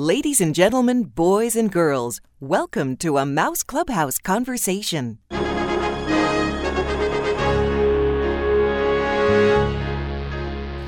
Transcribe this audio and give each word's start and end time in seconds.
Ladies 0.00 0.40
and 0.40 0.54
gentlemen, 0.54 1.02
boys 1.02 1.56
and 1.56 1.72
girls, 1.72 2.20
welcome 2.38 2.96
to 2.98 3.18
a 3.18 3.26
Mouse 3.26 3.64
Clubhouse 3.64 4.18
conversation. 4.18 5.18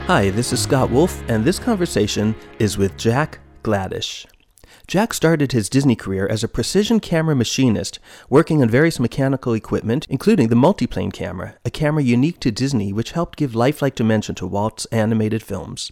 Hi, 0.06 0.30
this 0.30 0.52
is 0.52 0.62
Scott 0.62 0.92
Wolf, 0.92 1.28
and 1.28 1.44
this 1.44 1.58
conversation 1.58 2.36
is 2.60 2.78
with 2.78 2.96
Jack 2.96 3.40
Gladish. 3.64 4.26
Jack 4.86 5.12
started 5.12 5.50
his 5.50 5.68
Disney 5.68 5.96
career 5.96 6.28
as 6.28 6.44
a 6.44 6.48
precision 6.48 7.00
camera 7.00 7.34
machinist, 7.34 7.98
working 8.28 8.62
on 8.62 8.68
various 8.68 9.00
mechanical 9.00 9.54
equipment, 9.54 10.06
including 10.08 10.50
the 10.50 10.54
multiplane 10.54 11.12
camera, 11.12 11.56
a 11.64 11.70
camera 11.70 12.04
unique 12.04 12.38
to 12.38 12.52
Disney 12.52 12.92
which 12.92 13.10
helped 13.10 13.36
give 13.36 13.56
lifelike 13.56 13.96
dimension 13.96 14.36
to 14.36 14.46
Walt's 14.46 14.84
animated 14.92 15.42
films. 15.42 15.90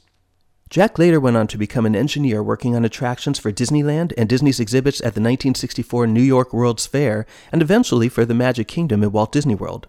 Jack 0.70 0.98
later 0.98 1.18
went 1.18 1.36
on 1.36 1.46
to 1.46 1.56
become 1.56 1.86
an 1.86 1.96
engineer 1.96 2.42
working 2.42 2.76
on 2.76 2.84
attractions 2.84 3.38
for 3.38 3.50
Disneyland 3.50 4.12
and 4.18 4.28
Disney's 4.28 4.60
exhibits 4.60 5.00
at 5.00 5.14
the 5.14 5.20
1964 5.20 6.06
New 6.06 6.20
York 6.20 6.52
World's 6.52 6.86
Fair, 6.86 7.24
and 7.50 7.62
eventually 7.62 8.10
for 8.10 8.26
the 8.26 8.34
Magic 8.34 8.68
Kingdom 8.68 9.02
at 9.02 9.10
Walt 9.10 9.32
Disney 9.32 9.54
World. 9.54 9.88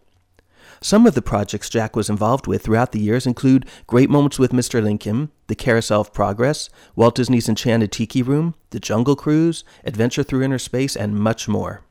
Some 0.79 1.05
of 1.05 1.15
the 1.15 1.21
projects 1.21 1.69
Jack 1.69 1.97
was 1.97 2.09
involved 2.09 2.47
with 2.47 2.63
throughout 2.63 2.93
the 2.93 3.01
years 3.01 3.27
include 3.27 3.65
Great 3.87 4.09
Moments 4.09 4.39
with 4.39 4.53
Mr. 4.53 4.81
Lincoln, 4.81 5.31
The 5.47 5.55
Carousel 5.55 5.99
of 5.99 6.13
Progress, 6.13 6.69
Walt 6.95 7.15
Disney's 7.15 7.49
Enchanted 7.49 7.91
Tiki 7.91 8.23
Room, 8.23 8.55
The 8.69 8.79
Jungle 8.79 9.17
Cruise, 9.17 9.65
Adventure 9.83 10.23
Through 10.23 10.43
Inner 10.43 10.59
Space, 10.59 10.95
and 10.95 11.19
much 11.19 11.49
more. 11.49 11.81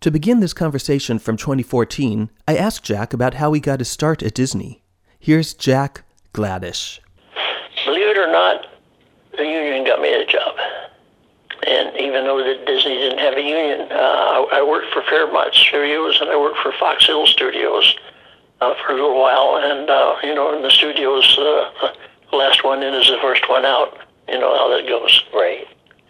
To 0.00 0.10
begin 0.10 0.40
this 0.40 0.54
conversation 0.54 1.18
from 1.18 1.36
2014, 1.36 2.30
I 2.48 2.56
asked 2.56 2.84
Jack 2.84 3.12
about 3.12 3.34
how 3.34 3.52
he 3.52 3.60
got 3.60 3.80
his 3.80 3.90
start 3.90 4.22
at 4.22 4.32
Disney. 4.32 4.82
Here's 5.18 5.52
Jack 5.52 6.04
Gladish 6.32 7.02
or 8.30 8.32
not, 8.32 8.66
the 9.36 9.44
union 9.44 9.84
got 9.84 10.00
me 10.00 10.10
the 10.10 10.24
job. 10.24 10.56
And 11.66 11.94
even 11.96 12.24
though 12.24 12.38
the 12.38 12.62
Disney 12.64 12.94
didn't 12.94 13.18
have 13.18 13.36
a 13.36 13.42
union, 13.42 13.92
uh, 13.92 13.94
I, 13.94 14.48
I 14.54 14.62
worked 14.62 14.92
for 14.92 15.02
Fairmont 15.02 15.54
Studios 15.54 16.18
and 16.20 16.30
I 16.30 16.36
worked 16.38 16.58
for 16.58 16.72
Fox 16.78 17.06
Hill 17.06 17.26
Studios 17.26 17.96
uh, 18.60 18.74
for 18.84 18.92
a 18.92 18.94
little 18.94 19.20
while. 19.20 19.60
And 19.62 19.90
uh, 19.90 20.16
you 20.22 20.34
know, 20.34 20.56
in 20.56 20.62
the 20.62 20.70
studios, 20.70 21.36
uh, 21.38 21.92
the 22.30 22.36
last 22.36 22.64
one 22.64 22.82
in 22.82 22.94
is 22.94 23.08
the 23.08 23.18
first 23.20 23.48
one 23.48 23.64
out. 23.64 23.98
You 24.28 24.38
know 24.38 24.56
how 24.56 24.70
that 24.70 24.88
goes. 24.88 25.22
Right. 25.34 25.66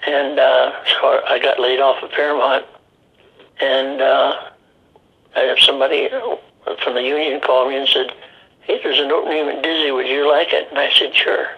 And 0.06 0.39
uh, 0.39 0.72
so 0.87 1.20
I 1.27 1.39
got 1.42 1.59
laid 1.59 1.81
off 1.81 2.03
at 2.03 2.11
Fairmont, 2.12 2.64
and 3.61 4.00
uh, 4.00 4.50
I 5.37 5.41
had 5.41 5.59
somebody 5.59 6.09
from 6.83 6.94
the 6.94 7.03
union 7.03 7.41
called 7.41 7.69
me 7.69 7.77
and 7.77 7.89
said, 7.89 8.12
"Hey, 8.62 8.81
there's 8.83 8.98
an 8.98 9.11
opening 9.11 9.48
at 9.48 9.62
Disney. 9.62 9.91
Would 9.91 10.06
you 10.06 10.31
like 10.31 10.53
it?" 10.53 10.69
And 10.70 10.78
I 10.78 10.91
said, 10.92 11.14
"Sure." 11.14 11.48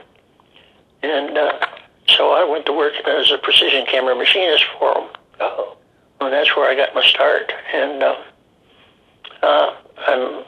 And 1.02 1.36
uh, 1.36 1.66
so 2.08 2.32
I 2.32 2.44
went 2.44 2.66
to 2.66 2.72
work 2.72 2.94
as 3.06 3.30
a 3.30 3.38
precision 3.38 3.86
camera 3.86 4.14
machinist 4.14 4.64
for 4.78 4.94
them. 4.94 5.08
Oh. 5.40 5.76
And 6.20 6.32
that's 6.32 6.54
where 6.56 6.70
I 6.70 6.76
got 6.76 6.94
my 6.94 7.04
start. 7.04 7.52
And 7.72 8.02
uh, 8.02 8.16
uh, 9.42 9.76
I'm 10.06 10.44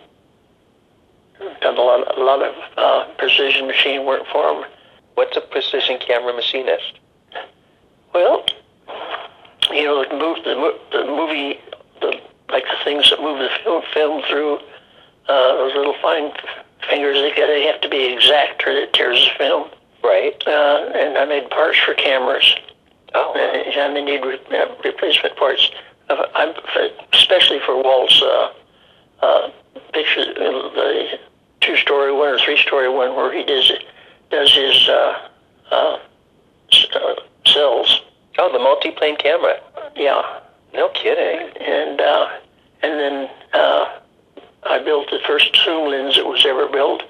done 1.60 1.76
a 1.76 1.80
lot, 1.80 2.16
a 2.16 2.22
lot 2.22 2.42
of 2.42 2.54
uh, 2.76 3.14
precision 3.18 3.66
machine 3.66 4.06
work 4.06 4.22
for 4.30 4.42
them. 4.42 4.70
What's 5.14 5.36
a 5.36 5.40
precision 5.40 5.98
camera 5.98 6.32
machinist? 6.32 6.98
Well, 8.12 8.44
you 9.72 9.84
know, 9.84 10.04
the, 10.08 10.16
move, 10.16 10.44
the, 10.44 10.78
the 10.92 11.04
movie, 11.06 11.58
the, 12.00 12.20
like 12.50 12.64
the 12.64 12.84
things 12.84 13.10
that 13.10 13.20
move 13.20 13.38
the 13.38 13.50
film, 13.64 13.82
film 13.92 14.22
through 14.28 14.58
uh, 15.28 15.56
those 15.56 15.74
little 15.74 15.96
fine 16.00 16.30
fingers, 16.88 17.16
they, 17.16 17.32
they 17.34 17.64
have 17.64 17.80
to 17.80 17.88
be 17.88 18.12
exact 18.12 18.62
or 18.66 18.70
it 18.70 18.92
tears 18.92 19.18
the 19.18 19.38
film. 19.38 19.68
Right. 20.04 20.36
Uh, 20.46 20.90
and 20.94 21.16
I 21.16 21.24
made 21.24 21.48
parts 21.50 21.78
for 21.78 21.94
cameras. 21.94 22.54
Oh. 23.14 23.32
Uh, 23.32 23.80
and 23.80 23.96
they 23.96 24.04
need 24.04 24.22
re- 24.22 24.38
uh, 24.52 24.74
replacement 24.84 25.36
parts, 25.36 25.70
uh, 26.10 26.26
I'm, 26.34 26.54
especially 27.12 27.60
for 27.64 27.82
Walt's 27.82 28.20
uh, 28.22 28.52
uh, 29.22 29.50
picture, 29.94 30.20
uh, 30.20 30.68
the 30.74 31.18
two-story 31.60 32.12
one 32.12 32.34
or 32.34 32.38
three-story 32.38 32.88
one 32.90 33.16
where 33.16 33.32
he 33.32 33.44
does 33.44 33.72
does 34.30 34.52
his 34.54 34.88
uh, 34.88 35.28
uh, 35.70 35.98
uh, 36.94 37.14
cells. 37.46 38.02
Oh, 38.36 38.52
the 38.52 38.58
multi-plane 38.58 39.16
camera. 39.16 39.60
Yeah. 39.96 40.40
No 40.74 40.88
kidding. 40.90 41.56
And 41.62 42.00
uh, 42.00 42.28
and 42.82 43.00
then 43.00 43.30
uh, 43.54 44.00
I 44.64 44.80
built 44.84 45.08
the 45.10 45.20
first 45.26 45.56
zoom 45.64 45.90
lens 45.90 46.16
that 46.16 46.26
was 46.26 46.44
ever 46.44 46.68
built, 46.68 47.02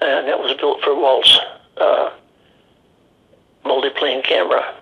and 0.00 0.26
that 0.26 0.38
was 0.40 0.54
built 0.54 0.80
for 0.82 0.94
Walt's 0.94 1.38
uh, 1.76 2.10
multi-plane 3.64 4.22
camera. 4.22 4.74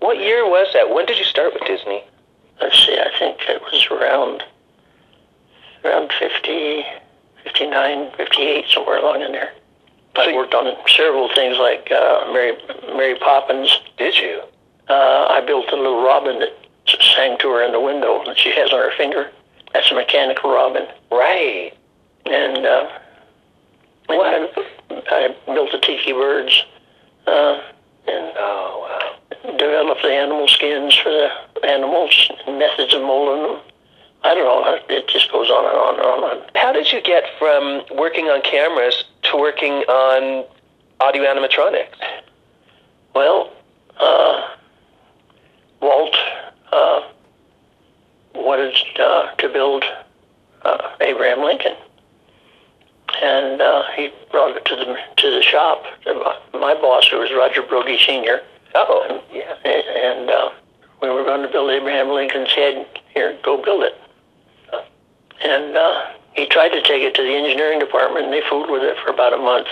What 0.00 0.18
year 0.18 0.44
was 0.48 0.68
that? 0.74 0.92
When 0.92 1.06
did 1.06 1.18
you 1.18 1.24
start 1.24 1.52
with 1.54 1.62
Disney? 1.66 2.02
Let's 2.60 2.76
see, 2.86 2.98
I 2.98 3.10
think 3.18 3.38
it 3.48 3.60
was 3.62 3.86
around 3.90 4.42
around 5.84 6.12
50, 6.18 6.84
59, 7.44 8.12
58, 8.16 8.64
somewhere 8.68 8.98
along 8.98 9.22
in 9.22 9.32
there. 9.32 9.52
I 10.14 10.26
So- 10.26 10.36
worked 10.36 10.54
on 10.54 10.76
several 10.88 11.28
things 11.34 11.56
like 11.58 11.90
uh, 11.90 12.30
Mary 12.32 12.56
Mary 12.96 13.16
Poppins. 13.18 13.80
Did 13.96 14.16
you? 14.16 14.42
Uh, 14.88 15.26
I 15.30 15.40
built 15.40 15.72
a 15.72 15.76
little 15.76 16.02
robin 16.02 16.38
that 16.40 16.52
sang 17.14 17.38
to 17.38 17.48
her 17.50 17.62
in 17.64 17.72
the 17.72 17.80
window 17.80 18.22
that 18.26 18.38
she 18.38 18.50
has 18.52 18.70
on 18.72 18.78
her 18.78 18.92
finger. 18.96 19.30
That's 19.72 19.90
a 19.90 19.94
mechanical 19.94 20.52
robin. 20.52 20.86
Right. 21.10 21.72
And 22.26 22.66
uh, 22.66 22.88
I, 24.10 24.48
I 25.10 25.34
built 25.46 25.72
the 25.72 25.78
tiki 25.78 26.12
birds 26.12 26.62
uh, 27.26 27.60
and 28.06 28.32
Oh, 28.36 28.88
wow. 29.42 29.52
developed 29.56 30.02
the 30.02 30.08
animal 30.12 30.48
skins 30.48 30.94
for 30.96 31.10
the 31.10 31.30
animals, 31.66 32.30
methods 32.48 32.94
of 32.94 33.02
molding 33.02 33.42
them. 33.54 33.60
I 34.24 34.34
don't 34.34 34.44
know. 34.44 34.78
It 34.96 35.08
just 35.08 35.30
goes 35.32 35.50
on 35.50 35.64
and 35.64 35.76
on 35.76 35.94
and 36.34 36.42
on. 36.42 36.48
How 36.54 36.72
did 36.72 36.92
you 36.92 37.00
get 37.00 37.24
from 37.38 37.82
working 37.96 38.26
on 38.26 38.40
cameras 38.42 39.04
to 39.24 39.36
working 39.36 39.72
on 39.88 40.44
audio 41.00 41.22
animatronics? 41.24 41.88
Well, 43.14 43.52
uh, 43.98 44.48
Walt 45.80 46.14
uh, 46.72 47.00
wanted 48.34 48.74
uh, 49.00 49.34
to 49.34 49.48
build 49.48 49.84
uh, 50.64 50.90
Abraham 51.00 51.40
Lincoln, 51.44 51.74
and 53.22 53.60
uh, 53.62 53.82
he 53.96 54.10
brought 54.30 54.56
it 54.56 54.64
to 54.66 54.76
the 54.76 54.96
to 55.16 55.30
the 55.30 55.42
shop. 55.42 55.84
My 56.52 56.74
boss, 56.74 57.08
who 57.08 57.18
was 57.18 57.30
Roger 57.32 57.62
Senior, 57.98 58.40
Uh 58.74 58.84
Oh, 58.88 59.22
yeah. 59.32 59.54
and 59.64 60.28
uh, 60.30 60.50
we 61.00 61.08
were 61.08 61.24
going 61.24 61.42
to 61.42 61.48
build 61.48 61.70
Abraham 61.70 62.08
Lincoln's 62.10 62.52
head. 62.52 62.86
Here, 63.14 63.38
go 63.42 63.62
build 63.62 63.84
it. 63.84 63.94
And 65.44 65.76
uh, 65.76 66.02
he 66.34 66.46
tried 66.46 66.70
to 66.70 66.82
take 66.82 67.02
it 67.02 67.14
to 67.16 67.22
the 67.22 67.34
engineering 67.34 67.78
department, 67.80 68.26
and 68.26 68.32
they 68.32 68.42
fooled 68.48 68.70
with 68.70 68.82
it 68.82 68.96
for 69.04 69.10
about 69.10 69.32
a 69.34 69.38
month. 69.38 69.66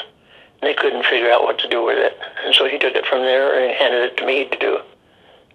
And 0.60 0.68
they 0.68 0.74
couldn't 0.74 1.04
figure 1.06 1.30
out 1.30 1.42
what 1.44 1.58
to 1.60 1.68
do 1.68 1.82
with 1.84 1.96
it, 1.98 2.18
and 2.44 2.54
so 2.54 2.66
he 2.68 2.78
took 2.78 2.94
it 2.94 3.06
from 3.06 3.20
there 3.20 3.58
and 3.58 3.72
handed 3.74 4.02
it 4.12 4.16
to 4.18 4.26
me 4.26 4.46
to 4.48 4.58
do. 4.58 4.78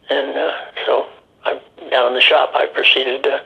And 0.10 0.36
uh, 0.38 0.52
so 0.86 1.08
I, 1.44 1.62
down 1.92 2.08
in 2.10 2.14
the 2.16 2.22
shop, 2.22 2.52
I 2.56 2.66
proceeded 2.68 3.24
to 3.24 3.44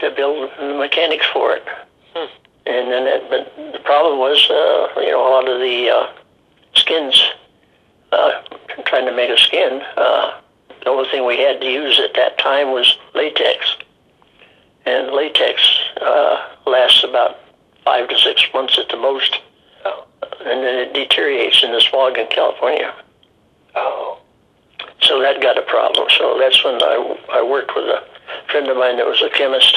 to 0.00 0.10
build 0.10 0.50
the 0.58 0.74
mechanics 0.74 1.24
for 1.32 1.52
it. 1.56 1.64
Hmm. 2.14 2.26
And 2.66 2.90
then, 2.90 3.06
it, 3.06 3.30
but 3.30 3.72
the 3.72 3.78
problem 3.80 4.18
was, 4.18 4.44
uh, 4.50 5.00
you 5.00 5.10
know, 5.12 5.20
a 5.20 5.30
lot 5.30 5.48
of 5.48 5.60
the 5.60 5.88
uh, 5.88 6.12
skins 6.74 7.22
uh, 8.12 8.42
trying 8.86 9.06
to 9.06 9.14
make 9.14 9.30
a 9.30 9.38
skin, 9.38 9.82
uh, 9.96 10.40
the 10.82 10.90
only 10.90 11.08
thing 11.10 11.24
we 11.24 11.38
had 11.38 11.60
to 11.60 11.66
use 11.66 12.00
at 12.00 12.14
that 12.14 12.38
time 12.38 12.72
was 12.72 12.96
latex. 13.14 13.76
And 14.84 15.12
latex 15.12 15.60
uh, 16.00 16.48
lasts 16.66 17.04
about 17.04 17.38
five 17.84 18.08
to 18.08 18.18
six 18.18 18.42
months 18.52 18.78
at 18.78 18.88
the 18.88 18.96
most, 18.96 19.40
Oh. 19.84 20.04
and 20.40 20.64
then 20.64 20.78
it 20.78 20.92
deteriorates 20.94 21.62
in 21.62 21.70
the 21.70 21.80
smog 21.80 22.18
in 22.18 22.26
California. 22.26 22.92
Oh. 23.76 24.18
So 25.02 25.20
that 25.20 25.40
got 25.40 25.56
a 25.58 25.62
problem. 25.62 26.08
So 26.18 26.36
that's 26.40 26.64
when 26.64 26.82
I, 26.82 27.16
I 27.32 27.42
worked 27.42 27.72
with 27.76 27.84
a 27.84 28.02
friend 28.50 28.66
of 28.68 28.76
mine 28.76 28.96
that 28.96 29.06
was 29.06 29.22
a 29.22 29.30
chemist, 29.30 29.76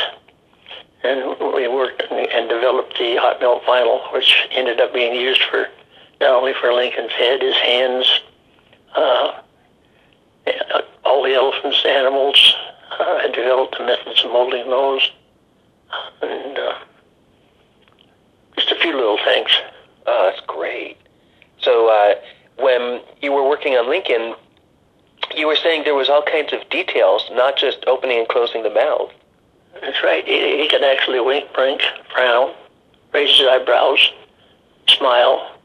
and 1.03 1.35
we 1.53 1.67
worked 1.67 2.03
and, 2.11 2.49
developed 2.49 2.97
the 2.97 3.15
hot 3.17 3.39
melt 3.39 3.63
vinyl, 3.63 4.11
which 4.11 4.47
ended 4.51 4.81
up 4.81 4.93
being 4.93 5.13
used 5.13 5.41
for 5.43 5.67
not 6.19 6.31
only 6.31 6.53
for 6.59 6.73
Lincoln's 6.73 7.11
head, 7.11 7.41
his 7.41 7.55
hands, 7.55 8.21
uh, 8.95 9.41
all 11.05 11.23
the 11.23 11.33
elephants, 11.33 11.83
animals. 11.85 12.53
Uh, 12.99 13.19
I 13.23 13.27
developed 13.27 13.77
the 13.77 13.85
methods 13.85 14.23
of 14.25 14.31
molding 14.31 14.69
those, 14.69 15.09
and 16.21 16.57
uh, 16.57 16.79
just 18.55 18.71
a 18.71 18.75
few 18.75 18.93
little 18.95 19.19
things. 19.23 19.49
Oh, 20.05 20.31
that's 20.31 20.45
great. 20.47 20.97
So, 21.61 21.87
uh, 21.89 22.15
when 22.57 23.01
you 23.21 23.31
were 23.31 23.47
working 23.47 23.73
on 23.73 23.89
Lincoln, 23.89 24.35
you 25.35 25.47
were 25.47 25.55
saying 25.55 25.83
there 25.83 25.95
was 25.95 26.09
all 26.09 26.23
kinds 26.23 26.51
of 26.51 26.67
details, 26.69 27.29
not 27.31 27.57
just 27.57 27.85
opening 27.87 28.19
and 28.19 28.27
closing 28.27 28.63
the 28.63 28.69
mouth. 28.69 29.11
That's 29.81 30.03
right. 30.03 30.25
He, 30.25 30.61
he 30.61 30.67
could 30.69 30.83
actually 30.83 31.19
wink, 31.19 31.53
blink, 31.53 31.81
frown, 32.13 32.53
raise 33.13 33.37
his 33.37 33.47
eyebrows, 33.47 34.11
smile. 34.87 35.55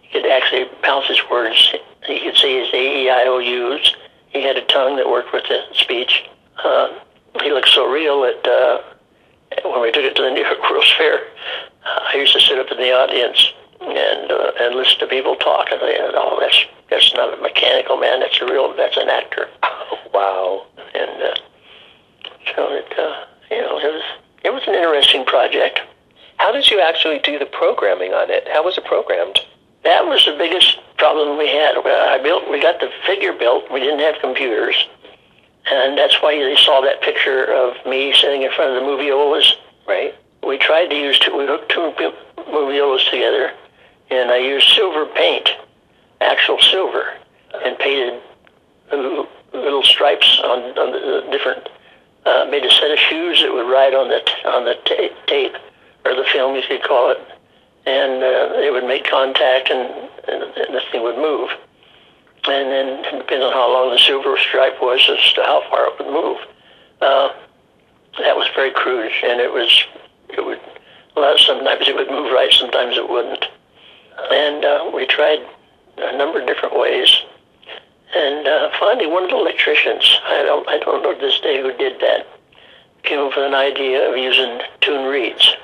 He 0.00 0.20
could 0.20 0.30
actually 0.30 0.64
pronounce 0.80 1.06
his 1.08 1.20
words. 1.30 1.74
He 2.06 2.20
could 2.20 2.36
say 2.36 2.64
his 2.64 2.72
A-E-I-O-U's. 2.72 3.96
He 4.30 4.42
had 4.42 4.56
a 4.56 4.64
tongue 4.66 4.96
that 4.96 5.08
worked 5.08 5.32
with 5.32 5.44
the 5.44 5.62
speech. 5.72 6.24
Uh, 6.62 6.88
he 7.42 7.50
looked 7.50 7.68
so 7.68 7.90
real 7.90 8.22
that 8.22 8.46
uh, 8.46 8.82
when 9.68 9.82
we 9.82 9.92
took 9.92 10.04
it 10.04 10.16
to 10.16 10.22
the 10.22 10.30
New 10.34 10.42
York 10.42 10.58
World's 10.70 10.92
Fair, 10.96 11.20
I 11.84 12.16
used 12.16 12.32
to 12.34 12.40
sit 12.40 12.58
up 12.58 12.70
in 12.70 12.78
the 12.78 12.92
audience 12.92 13.52
and 13.80 14.30
uh, 14.30 14.52
and 14.60 14.74
listen 14.76 14.98
to 15.00 15.06
people 15.06 15.34
talk, 15.36 15.68
and 15.72 15.80
they, 15.80 15.96
oh, 15.98 16.38
that's 16.40 16.64
that's 16.88 17.12
not 17.14 17.36
a 17.36 17.42
mechanical 17.42 17.96
man. 17.96 18.20
That's 18.20 18.40
a 18.40 18.44
real. 18.44 18.74
That's 18.76 18.96
an 18.96 19.08
actor. 19.08 19.48
Wow. 20.12 20.66
And 20.94 21.22
uh, 21.22 21.34
so 22.54 22.68
it, 22.68 22.92
uh, 22.98 23.24
you 23.50 23.62
know, 23.62 23.78
it 23.78 23.92
was 23.92 24.02
it 24.44 24.52
was 24.52 24.62
an 24.66 24.74
interesting 24.74 25.24
project. 25.24 25.80
How 26.36 26.52
did 26.52 26.68
you 26.70 26.78
actually 26.92 27.18
do 27.20 27.38
the 27.38 27.46
programming 27.46 28.12
on 28.12 28.30
it? 28.30 28.46
How 28.52 28.62
was 28.62 28.76
it 28.76 28.84
programmed? 28.84 29.38
That 29.82 30.04
was 30.04 30.24
the 30.24 30.36
biggest 30.36 30.78
problem 30.98 31.38
we 31.38 31.48
had. 31.48 31.76
I 31.76 32.20
built, 32.22 32.48
we 32.50 32.60
got 32.60 32.80
the 32.80 32.90
figure 33.06 33.32
built. 33.32 33.64
We 33.72 33.80
didn't 33.80 34.00
have 34.00 34.16
computers, 34.20 34.76
and 35.70 35.96
that's 35.96 36.20
why 36.22 36.36
they 36.36 36.54
saw 36.56 36.82
that 36.82 37.00
picture 37.00 37.44
of 37.44 37.74
me 37.86 38.12
sitting 38.12 38.42
in 38.42 38.52
front 38.52 38.76
of 38.76 38.82
the 38.82 38.86
moviolas. 38.86 39.52
Right. 39.88 40.14
We 40.46 40.58
tried 40.58 40.88
to 40.88 40.96
use 40.96 41.18
two. 41.18 41.36
We 41.36 41.46
hooked 41.46 41.70
two 41.70 41.92
moviolas 42.36 43.08
together, 43.10 43.52
and 44.10 44.30
I 44.30 44.38
used 44.38 44.68
silver 44.68 45.06
paint, 45.06 45.48
actual 46.20 46.58
silver, 46.60 47.14
and 47.64 47.78
painted 47.78 48.20
little, 48.92 49.28
little 49.52 49.82
stripes 49.82 50.40
on, 50.44 50.78
on 50.78 50.92
the 50.92 51.30
different. 51.30 51.68
Uh, 52.24 52.46
made 52.48 52.64
a 52.64 52.70
set 52.70 52.88
of 52.92 52.98
shoes 52.98 53.42
that 53.42 53.52
would 53.52 53.68
ride 53.68 53.94
on 53.94 54.06
the 54.08 54.20
on 54.48 54.64
the 54.64 54.74
ta- 54.84 55.16
tape 55.26 55.56
or 56.04 56.14
the 56.14 56.24
film, 56.32 56.56
you 56.56 56.62
could 56.66 56.82
call 56.82 57.10
it, 57.12 57.18
and 57.86 58.22
uh, 58.22 58.60
it 58.60 58.72
would 58.72 58.84
make 58.84 59.04
contact 59.04 59.70
and, 59.70 60.08
and, 60.28 60.42
and 60.42 60.74
the 60.74 60.80
thing 60.90 61.02
would 61.02 61.16
move. 61.16 61.50
And 62.44 62.72
then, 62.72 63.02
depending 63.18 63.46
on 63.46 63.52
how 63.52 63.72
long 63.72 63.90
the 63.90 63.98
silver 63.98 64.36
stripe 64.36 64.82
was, 64.82 65.00
as 65.08 65.32
to 65.34 65.42
how 65.42 65.62
far 65.70 65.86
it 65.86 65.98
would 65.98 66.12
move. 66.12 66.38
Uh, 67.00 67.28
that 68.18 68.36
was 68.36 68.48
very 68.54 68.72
crude, 68.72 69.12
and 69.24 69.40
it 69.40 69.52
was 69.52 69.84
it 70.28 70.44
would 70.44 70.60
lot. 71.16 71.38
Sometimes 71.38 71.88
it 71.88 71.94
would 71.94 72.10
move 72.10 72.32
right, 72.32 72.52
sometimes 72.52 72.96
it 72.96 73.08
wouldn't. 73.08 73.46
And 74.30 74.64
uh, 74.64 74.90
we 74.94 75.06
tried 75.06 75.40
a 75.98 76.16
number 76.16 76.40
of 76.40 76.46
different 76.46 76.78
ways. 76.78 77.14
And 78.14 78.46
uh, 78.46 78.70
finally, 78.78 79.06
one 79.06 79.24
of 79.24 79.30
the 79.30 79.36
electricians, 79.36 80.18
I 80.24 80.42
don't, 80.42 80.68
I 80.68 80.78
don't 80.78 81.02
know 81.02 81.14
to 81.14 81.20
this 81.20 81.40
day 81.40 81.62
who 81.62 81.72
did 81.72 82.00
that, 82.00 82.26
came 83.04 83.20
up 83.20 83.36
with 83.36 83.46
an 83.46 83.54
idea 83.54 84.08
of 84.08 84.16
using 84.16 84.60
tune 84.80 85.06
reeds, 85.06 85.56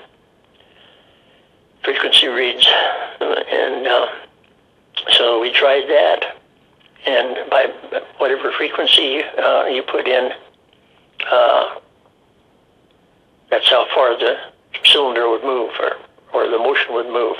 frequency 1.83 2.27
reeds. 2.29 2.67
And 3.21 3.87
uh, 3.87 4.07
so 5.13 5.41
we 5.41 5.53
tried 5.53 5.89
that. 5.89 6.37
And 7.07 7.51
by 7.51 7.67
whatever 8.19 8.53
frequency 8.53 9.23
uh, 9.23 9.67
you 9.67 9.83
put 9.83 10.07
in, 10.07 10.33
uh, 11.31 11.79
that's 13.51 13.69
how 13.69 13.87
far 13.95 14.19
the 14.19 14.37
cylinder 14.85 15.31
would 15.31 15.43
move 15.43 15.71
or, 15.81 15.97
or 16.35 16.51
the 16.51 16.59
motion 16.59 16.93
would 16.95 17.07
move. 17.07 17.37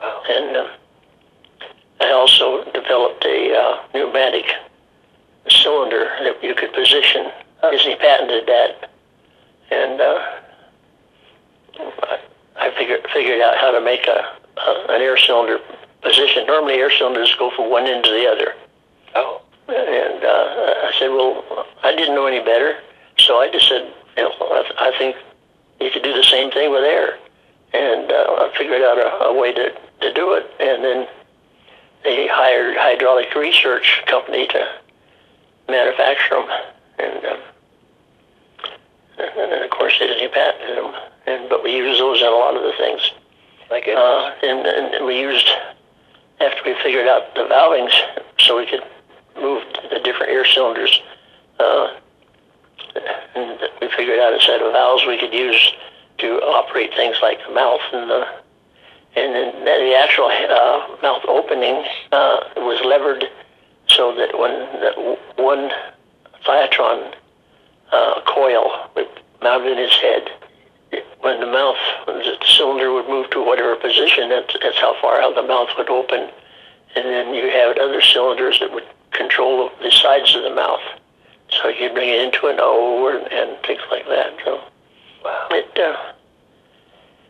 Wow. 0.00 0.22
And 0.28 0.56
uh, 0.56 0.68
I 2.00 2.10
also 2.12 2.64
developed 2.72 3.24
a 3.24 3.56
uh, 3.56 3.82
pneumatic 3.94 4.46
cylinder 5.48 6.10
that 6.22 6.42
you 6.42 6.54
could 6.54 6.72
position. 6.72 7.30
Disney 7.70 7.96
patented 7.96 8.46
that, 8.46 8.90
and 9.70 10.00
uh, 10.00 10.20
I, 11.78 12.20
I 12.56 12.70
figured 12.76 13.06
figured 13.12 13.40
out 13.40 13.56
how 13.56 13.72
to 13.84 13.90
make 13.90 14.06
a, 14.06 14.36
a 14.60 14.86
an 14.94 15.00
air 15.00 15.16
cylinder 15.16 15.58
position. 16.02 16.46
Normally, 16.46 16.74
air 16.74 16.90
cylinders 16.90 17.34
go 17.38 17.50
from 17.50 17.70
one 17.70 17.86
end 17.86 18.04
to 18.04 18.10
the 18.10 18.26
other. 18.26 18.54
Oh. 19.14 19.40
And 19.66 20.24
uh, 20.24 20.88
I 20.88 20.92
said, 20.98 21.08
well, 21.08 21.66
I 21.82 21.96
didn't 21.96 22.14
know 22.14 22.26
any 22.26 22.44
better, 22.44 22.76
so 23.18 23.38
I 23.38 23.50
just 23.50 23.66
said, 23.66 23.94
you 24.16 24.24
know, 24.24 24.32
I, 24.40 24.92
I 24.92 24.98
think 24.98 25.16
you 25.80 25.90
could 25.90 26.02
do 26.02 26.12
the 26.12 26.22
same 26.22 26.50
thing 26.50 26.70
with 26.70 26.84
air. 26.84 27.18
And 27.72 28.12
uh, 28.12 28.44
I 28.44 28.52
figured 28.58 28.82
out 28.82 28.98
a, 28.98 29.24
a 29.24 29.40
way 29.40 29.52
to, 29.54 29.72
to 30.02 30.12
do 30.12 30.34
it. 30.34 30.46
And 30.60 30.84
then 30.84 31.08
they 32.04 32.28
hired 32.28 32.76
hydraulic 32.76 33.34
research 33.34 34.02
company 34.06 34.46
to 34.48 34.68
manufacture 35.68 36.34
them. 36.34 36.48
And, 36.98 37.24
um, 37.24 37.38
and 39.18 39.50
then, 39.50 39.62
of 39.62 39.70
course, 39.70 39.96
they 39.98 40.06
didn't 40.06 40.32
patent 40.32 40.76
them. 40.76 40.94
And, 41.26 41.48
but 41.48 41.64
we 41.64 41.74
used 41.74 41.98
those 41.98 42.20
in 42.20 42.26
a 42.26 42.30
lot 42.30 42.54
of 42.54 42.62
the 42.62 42.72
things. 42.76 43.10
My 43.70 43.80
goodness. 43.80 43.98
Uh, 43.98 44.34
and, 44.42 44.66
and 44.66 45.06
we 45.06 45.18
used, 45.18 45.48
after 46.40 46.60
we 46.64 46.74
figured 46.82 47.06
out 47.06 47.34
the 47.34 47.42
valvings, 47.42 47.92
so 48.38 48.58
we 48.58 48.66
could 48.66 48.82
move 49.40 49.64
the 49.90 50.00
different 50.00 50.30
air 50.30 50.44
cylinders, 50.44 51.00
uh, 51.58 51.94
and 53.34 53.58
we 53.80 53.88
figured 53.96 54.18
out 54.18 54.32
a 54.32 54.40
set 54.40 54.60
of 54.60 54.72
valves 54.72 55.04
we 55.06 55.18
could 55.18 55.32
use 55.32 55.72
to 56.18 56.40
operate 56.42 56.94
things 56.94 57.16
like 57.22 57.38
the 57.46 57.52
mouth 57.52 57.80
and 57.92 58.08
the 58.10 58.26
and 59.16 59.32
then 59.32 59.64
the 59.64 59.96
actual 59.96 60.26
uh, 60.26 60.96
mouth 61.00 61.22
opening 61.28 61.84
uh, 62.10 62.40
was 62.56 62.80
levered 62.84 63.24
so 63.86 64.12
that 64.16 64.36
when 64.36 64.50
that 64.80 64.96
one 65.36 65.70
Thiatron 66.44 67.14
uh, 67.92 68.20
coil 68.26 68.90
would 68.96 69.08
mount 69.40 69.66
in 69.66 69.78
his 69.78 69.94
head, 69.94 70.28
when 71.20 71.40
the 71.40 71.46
mouth, 71.46 71.76
the 72.06 72.36
cylinder 72.44 72.92
would 72.92 73.08
move 73.08 73.30
to 73.30 73.44
whatever 73.44 73.76
position, 73.76 74.28
that's, 74.28 74.54
that's 74.62 74.78
how 74.78 74.94
far 75.00 75.20
out 75.20 75.34
the 75.34 75.42
mouth 75.42 75.68
would 75.76 75.90
open. 75.90 76.30
And 76.96 77.04
then 77.04 77.34
you 77.34 77.50
had 77.50 77.78
other 77.78 78.00
cylinders 78.00 78.60
that 78.60 78.72
would 78.72 78.86
control 79.12 79.70
the 79.82 79.90
sides 79.90 80.34
of 80.36 80.42
the 80.42 80.54
mouth. 80.54 80.82
So 81.50 81.68
you 81.68 81.92
bring 81.92 82.08
it 82.08 82.20
into 82.20 82.46
an 82.46 82.56
O 82.58 83.08
and, 83.08 83.32
and 83.32 83.56
things 83.64 83.82
like 83.90 84.06
that. 84.06 84.34
So 84.44 84.60
wow. 85.24 85.48
it, 85.50 85.78
uh, 85.78 86.12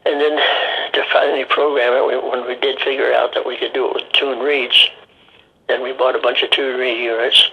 and 0.07 0.21
then 0.21 0.37
to 0.93 1.05
finally 1.13 1.45
program 1.45 1.93
it, 1.95 2.07
we, 2.07 2.31
when 2.31 2.47
we 2.47 2.57
did 2.57 2.79
figure 2.81 3.13
out 3.13 3.35
that 3.35 3.47
we 3.47 3.57
could 3.57 3.73
do 3.73 3.87
it 3.89 3.95
with 3.95 4.13
tune 4.13 4.41
reeds, 4.41 4.89
then 5.69 5.83
we 5.83 5.93
bought 5.93 6.17
a 6.17 6.21
bunch 6.21 6.43
of 6.43 6.51
tune 6.51 6.79
reed 6.79 7.03
units. 7.03 7.51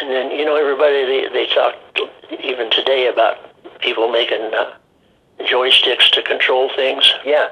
And 0.00 0.10
then, 0.10 0.32
you 0.32 0.44
know, 0.44 0.56
everybody, 0.56 1.04
they, 1.04 1.28
they 1.32 1.46
talk 1.54 1.76
even 2.42 2.70
today 2.70 3.06
about 3.06 3.38
people 3.80 4.10
making 4.10 4.52
uh, 4.52 4.74
joysticks 5.40 6.10
to 6.12 6.22
control 6.22 6.70
things. 6.74 7.12
Yeah. 7.24 7.50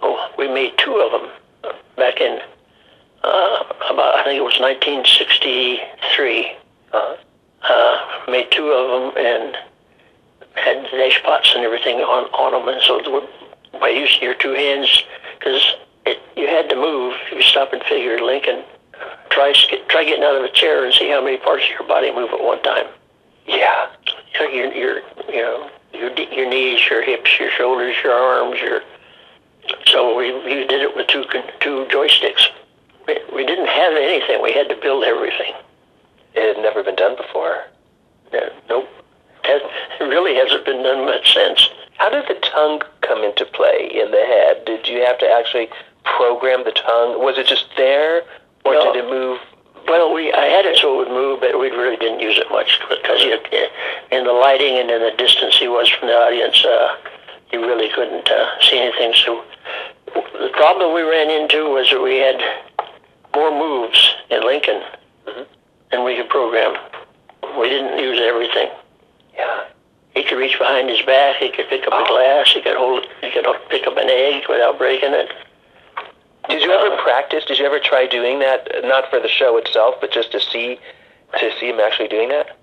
Oh, 0.00 0.32
we 0.36 0.48
made 0.48 0.76
two 0.78 0.94
of 0.96 1.12
them 1.12 1.30
back 1.96 2.20
in 2.20 2.40
uh, 3.22 3.64
about, 3.90 4.14
I 4.16 4.24
think 4.24 4.38
it 4.38 4.44
was 4.44 4.58
1963. 4.58 6.56
Uh-huh. 6.92 7.16
Uh, 7.62 8.30
made 8.30 8.50
two 8.50 8.66
of 8.66 9.14
them 9.14 9.24
and 9.24 9.56
had 10.54 10.82
dash 10.90 11.22
pots 11.22 11.52
and 11.54 11.64
everything 11.64 11.98
on, 11.98 12.24
on 12.34 12.52
them. 12.52 12.68
And 12.68 12.82
so 12.82 13.28
by 13.80 13.88
using 13.88 14.22
your 14.22 14.34
two 14.34 14.52
hands, 14.52 15.04
because 15.38 15.76
you 16.36 16.48
had 16.48 16.68
to 16.70 16.74
move, 16.76 17.14
if 17.26 17.32
you 17.32 17.42
stop 17.42 17.72
and 17.72 17.82
figure, 17.84 18.20
Lincoln, 18.20 18.64
try, 19.30 19.52
try 19.88 20.04
getting 20.04 20.24
out 20.24 20.36
of 20.36 20.42
a 20.42 20.52
chair 20.52 20.84
and 20.84 20.92
see 20.92 21.08
how 21.08 21.22
many 21.22 21.36
parts 21.36 21.64
of 21.64 21.70
your 21.70 21.88
body 21.88 22.12
move 22.12 22.30
at 22.30 22.42
one 22.42 22.62
time. 22.62 22.86
Yeah. 23.46 23.86
you're, 24.34 24.50
your, 24.50 24.74
your, 24.74 24.96
you 25.28 25.42
know, 25.42 25.70
your, 25.92 26.10
your 26.18 26.48
knees, 26.48 26.80
your 26.90 27.02
hips, 27.02 27.38
your 27.38 27.50
shoulders, 27.50 27.94
your 28.02 28.12
arms, 28.12 28.60
your. 28.60 28.80
So 29.86 30.16
we, 30.16 30.32
we 30.44 30.66
did 30.66 30.82
it 30.82 30.96
with 30.96 31.06
two 31.06 31.24
two 31.60 31.86
joysticks. 31.90 32.46
We, 33.06 33.18
we 33.34 33.46
didn't 33.46 33.68
have 33.68 33.94
anything. 33.94 34.42
We 34.42 34.52
had 34.52 34.68
to 34.68 34.76
build 34.76 35.04
everything. 35.04 35.52
It 36.34 36.56
had 36.56 36.62
never 36.62 36.82
been 36.82 36.96
done 36.96 37.16
before. 37.16 37.64
Yeah, 38.32 38.48
nope. 38.68 38.88
It 39.44 39.62
really 40.00 40.34
hasn't 40.36 40.64
been 40.64 40.82
done 40.82 41.04
much 41.04 41.34
since. 41.34 41.68
How 41.98 42.08
did 42.10 42.24
the 42.28 42.40
tongue 42.40 42.82
come 43.02 43.22
into 43.22 43.44
play 43.44 43.90
in 43.92 44.10
the 44.10 44.24
head? 44.24 44.64
Did 44.64 44.88
you 44.88 45.04
have 45.04 45.18
to 45.18 45.26
actually 45.28 45.68
program 46.04 46.64
the 46.64 46.72
tongue? 46.72 47.22
Was 47.22 47.38
it 47.38 47.46
just 47.46 47.66
there, 47.76 48.22
or 48.64 48.74
No. 48.74 48.92
did 48.92 49.04
it 49.04 49.10
move? 49.10 49.38
Well, 49.86 50.12
we 50.14 50.32
I 50.32 50.46
had 50.46 50.64
it 50.64 50.78
so 50.78 50.94
it 50.94 51.08
would 51.08 51.14
move, 51.14 51.40
but 51.40 51.58
we 51.58 51.70
really 51.70 51.96
didn't 51.96 52.20
use 52.20 52.38
it 52.38 52.46
much 52.50 52.78
because 52.88 53.22
you, 53.22 53.36
in 54.10 54.24
the 54.24 54.32
lighting 54.32 54.78
and 54.78 54.90
in 54.90 55.00
the 55.02 55.12
distance 55.16 55.56
he 55.58 55.68
was 55.68 55.88
from 55.88 56.08
the 56.08 56.14
audience, 56.14 56.64
uh, 56.64 56.96
you 57.52 57.60
really 57.60 57.88
couldn't 57.94 58.28
uh, 58.28 58.60
see 58.60 58.78
anything. 58.78 59.12
So 59.24 59.42
the 60.14 60.50
problem 60.54 60.94
we 60.94 61.02
ran 61.02 61.30
into 61.30 61.68
was 61.70 61.90
that 61.90 62.00
we 62.00 62.16
had 62.18 62.40
more 63.34 63.50
moves 63.50 64.14
in 64.30 64.44
Lincoln 64.46 64.82
Mhm. 65.26 65.46
than 65.90 66.04
we 66.04 66.16
could 66.16 66.28
program. 66.28 66.76
We 67.58 67.68
didn't 67.68 67.98
use 67.98 68.20
everything. 68.20 68.70
Yeah. 69.36 69.64
He 70.14 70.22
could 70.22 70.38
reach 70.38 70.58
behind 70.58 70.88
his 70.90 71.02
back. 71.02 71.36
He 71.36 71.48
could 71.50 71.68
pick 71.68 71.86
up 71.86 71.92
Oh. 71.94 72.04
a 72.04 72.06
glass. 72.06 72.52
He 72.52 72.60
could 72.60 72.76
hold. 72.76 73.06
He 73.20 73.30
could 73.30 73.46
pick 73.68 73.86
up 73.86 73.96
an 73.96 74.08
egg 74.08 74.46
without 74.48 74.78
breaking 74.78 75.12
it. 75.14 75.30
Did 76.48 76.62
you 76.62 76.70
ever 76.72 76.96
practice? 77.02 77.44
Did 77.44 77.58
you 77.58 77.66
ever 77.66 77.78
try 77.78 78.06
doing 78.06 78.40
that? 78.40 78.68
Not 78.84 79.08
for 79.10 79.20
the 79.20 79.28
show 79.28 79.56
itself, 79.58 79.96
but 80.00 80.10
just 80.12 80.32
to 80.32 80.40
see 80.40 80.78
to 81.38 81.50
see 81.58 81.68
him 81.70 81.80
actually 81.80 82.08
doing 82.08 82.28
that. 82.28 82.56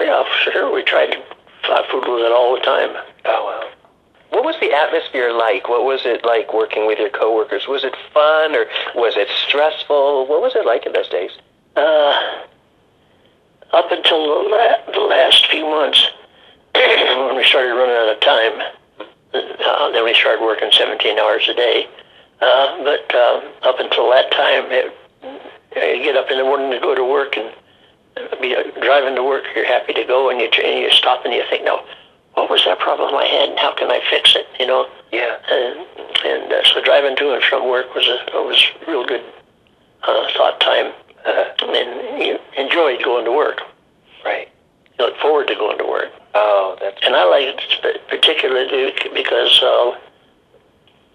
Yeah, 0.00 0.24
sure. 0.44 0.72
We 0.72 0.82
tried 0.82 1.16
fly 1.64 1.86
food 1.90 2.04
with 2.06 2.24
it 2.24 2.32
all 2.32 2.54
the 2.54 2.60
time. 2.60 2.90
Oh 3.24 3.44
wow. 3.44 3.70
What 4.30 4.44
was 4.44 4.56
the 4.60 4.72
atmosphere 4.72 5.32
like? 5.32 5.68
What 5.68 5.84
was 5.84 6.02
it 6.04 6.24
like 6.24 6.54
working 6.54 6.86
with 6.86 6.98
your 6.98 7.10
coworkers? 7.10 7.68
Was 7.68 7.84
it 7.84 7.94
fun 8.14 8.54
or 8.54 8.66
was 8.94 9.14
it 9.16 9.28
stressful? 9.46 10.26
What 10.26 10.40
was 10.40 10.54
it 10.56 10.64
like 10.64 10.86
in 10.86 10.92
those 10.92 11.08
days? 11.08 11.30
Uh, 11.76 12.42
up 13.72 13.90
until 13.90 14.44
the, 14.44 14.48
la- 14.48 14.92
the 14.92 15.00
last 15.00 15.46
few 15.48 15.64
months, 15.64 16.06
when 16.74 17.36
we 17.36 17.44
started 17.44 17.74
running 17.74 17.96
out 17.96 18.14
of 18.14 18.20
time, 18.20 19.06
uh, 19.34 19.90
then 19.92 20.04
we 20.04 20.14
started 20.14 20.42
working 20.42 20.70
17 20.72 21.18
hours 21.18 21.48
a 21.48 21.54
day. 21.54 21.86
Uh, 22.42 22.82
but 22.82 23.14
um, 23.14 23.52
up 23.62 23.78
until 23.78 24.10
that 24.10 24.30
time, 24.32 24.66
it, 24.70 24.92
you 25.76 26.02
get 26.02 26.16
up 26.16 26.28
in 26.30 26.38
the 26.38 26.44
morning 26.44 26.72
to 26.72 26.80
go 26.80 26.94
to 26.94 27.04
work 27.04 27.36
and 27.36 27.54
be 28.40 28.54
uh, 28.56 28.64
driving 28.82 29.14
to 29.14 29.22
work. 29.22 29.44
You're 29.54 29.66
happy 29.66 29.92
to 29.94 30.04
go, 30.04 30.28
and 30.28 30.40
you 30.40 30.48
and 30.62 30.80
you 30.80 30.90
stop 30.90 31.24
and 31.24 31.32
you 31.32 31.44
think, 31.48 31.64
now, 31.64 31.84
what 32.34 32.50
was 32.50 32.64
that 32.64 32.80
problem 32.80 33.14
I 33.14 33.26
had, 33.26 33.50
and 33.50 33.58
how 33.58 33.74
can 33.74 33.90
I 33.90 34.00
fix 34.10 34.34
it? 34.34 34.46
You 34.58 34.66
know. 34.66 34.88
Yeah. 35.12 35.36
And, 35.50 35.86
and 36.24 36.52
uh, 36.52 36.64
so 36.64 36.82
driving 36.82 37.14
to 37.16 37.34
and 37.34 37.44
from 37.44 37.68
work 37.68 37.94
was 37.94 38.08
a 38.08 38.42
was 38.42 38.66
real 38.88 39.06
good 39.06 39.22
uh, 40.02 40.26
thought 40.36 40.58
time, 40.60 40.92
uh, 41.24 41.44
and 41.62 42.22
you 42.22 42.38
enjoyed 42.56 43.04
going 43.04 43.24
to 43.24 43.32
work. 43.32 43.60
Right. 44.24 44.48
You 44.98 45.06
look 45.06 45.16
forward 45.18 45.46
to 45.48 45.54
going 45.54 45.78
to 45.78 45.84
work. 45.84 46.10
Oh, 46.34 46.76
that's 46.80 46.98
And 47.04 47.14
I 47.14 47.24
like 47.24 47.46
it 47.46 48.08
particularly 48.08 48.92
because 49.14 49.62
uh, 49.62 49.96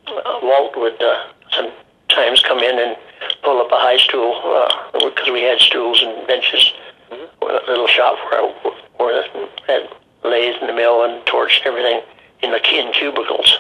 uh, 0.08 0.40
Walt 0.42 0.76
would 0.78 1.02
uh, 1.02 1.28
sometimes 1.52 2.42
come 2.42 2.60
in 2.60 2.80
and 2.80 2.98
pull 3.44 3.60
up 3.62 3.72
a 3.72 3.78
high 3.78 3.98
stool 3.98 4.40
uh, 4.44 4.92
because 4.94 5.30
we 5.32 5.42
had 5.42 5.60
stools 5.60 6.02
and 6.04 6.28
benches. 6.28 6.74
A 7.12 7.62
little 7.68 7.88
shop 7.88 8.18
where 8.30 8.42
I, 8.42 8.74
where 8.98 9.24
I 9.24 9.48
had 9.68 9.90
lathe 10.24 10.56
in 10.62 10.68
the 10.68 10.74
mill 10.74 11.04
and 11.04 11.26
torch 11.26 11.62
and 11.64 11.68
everything 11.68 12.02
in 12.44 12.52
the 12.52 12.60
in 12.70 12.92
cubicles. 12.94 13.58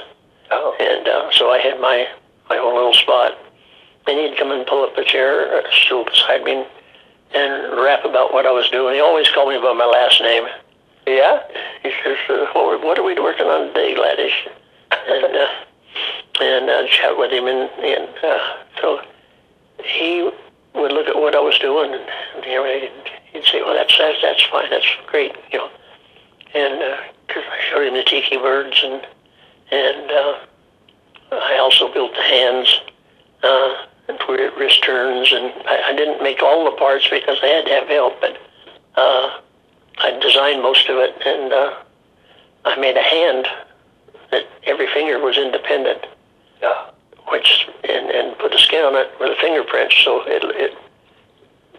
oh. 0.51 0.75
And 0.79 1.07
uh, 1.07 1.31
so 1.31 1.51
I 1.51 1.59
had 1.59 1.79
my 1.79 2.07
my 2.49 2.57
own 2.57 2.75
little 2.75 2.93
spot. 2.93 3.37
And 4.07 4.17
he'd 4.17 4.37
come 4.37 4.51
and 4.51 4.65
pull 4.65 4.83
up 4.83 4.97
a 4.97 5.03
chair, 5.03 5.59
a 5.59 5.63
stool 5.83 6.05
beside 6.05 6.43
me, 6.43 6.65
and, 7.35 7.77
rap 7.77 8.05
about 8.05 8.33
what 8.33 8.45
I 8.45 8.51
was 8.51 8.69
doing. 8.69 8.95
He 8.95 9.01
always 9.01 9.29
called 9.29 9.49
me 9.49 9.59
by 9.59 9.73
my 9.73 9.85
last 9.85 10.21
name. 10.21 10.43
Yeah. 11.05 11.43
He 11.83 11.91
says, 12.03 12.17
uh, 12.29 12.45
what, 12.53 12.81
what 12.83 12.97
are 12.97 13.03
we 13.03 13.19
working 13.19 13.47
on 13.47 13.67
today, 13.67 13.95
Gladish? 13.95 14.47
And, 14.91 15.35
uh, 15.35 15.47
and 16.39 16.69
I'd 16.69 16.89
chat 16.89 17.17
with 17.17 17.31
him, 17.31 17.48
and, 17.48 17.69
and 17.79 18.10
uh, 18.24 18.55
so 18.81 19.01
he 19.84 20.29
would 20.75 20.91
look 20.91 21.07
at 21.07 21.15
what 21.15 21.36
I 21.36 21.39
was 21.39 21.57
doing, 21.60 21.93
and 21.93 22.46
you 22.46 22.53
know, 22.53 22.89
he'd, 23.34 23.43
say, 23.46 23.62
well, 23.62 23.74
that's, 23.74 23.98
that's, 23.98 24.22
that's 24.22 24.43
fine, 24.43 24.69
that's 24.69 24.88
great, 25.07 25.36
you 25.51 25.60
know. 25.60 25.69
And 26.53 26.98
because 27.27 27.43
I 27.50 27.60
showed 27.69 27.88
him 27.88 27.93
the 27.93 28.03
tiki 28.03 28.38
birds, 28.38 28.81
and, 28.84 29.05
and 29.72 30.12
uh, 30.12 30.39
I 31.31 31.57
also 31.60 31.91
built 31.91 32.13
the 32.13 32.22
hands, 32.22 32.81
uh, 33.43 33.86
and 34.07 34.19
put 34.19 34.39
wrist 34.57 34.84
turns, 34.84 35.31
and 35.34 35.53
I, 35.67 35.89
I 35.91 35.96
didn't 35.96 36.24
make 36.24 36.41
all 36.41 36.65
the 36.65 36.77
parts 36.77 37.10
because 37.10 37.38
I 37.43 37.48
had 37.48 37.65
to 37.65 37.72
have 37.72 37.88
help, 37.88 38.22
but 38.22 38.38
uh, 38.96 39.39
I 39.98 40.19
designed 40.22 40.62
most 40.62 40.88
of 40.89 40.98
it, 40.98 41.15
and 41.25 41.53
uh, 41.53 41.74
I 42.65 42.79
made 42.79 42.98
a 42.98 43.03
hand 43.03 43.48
that 44.31 44.43
every 44.63 44.88
finger 44.88 45.19
was 45.19 45.38
independent, 45.38 46.05
Oh. 46.63 46.89
which 47.29 47.67
and, 47.83 48.09
and 48.09 48.37
put 48.37 48.51
the 48.51 48.57
skin 48.57 48.83
on 48.83 48.95
it 48.95 49.11
with 49.19 49.31
a 49.31 49.41
fingerprint, 49.41 49.93
so 50.03 50.21
it 50.25 50.43
it 50.55 50.77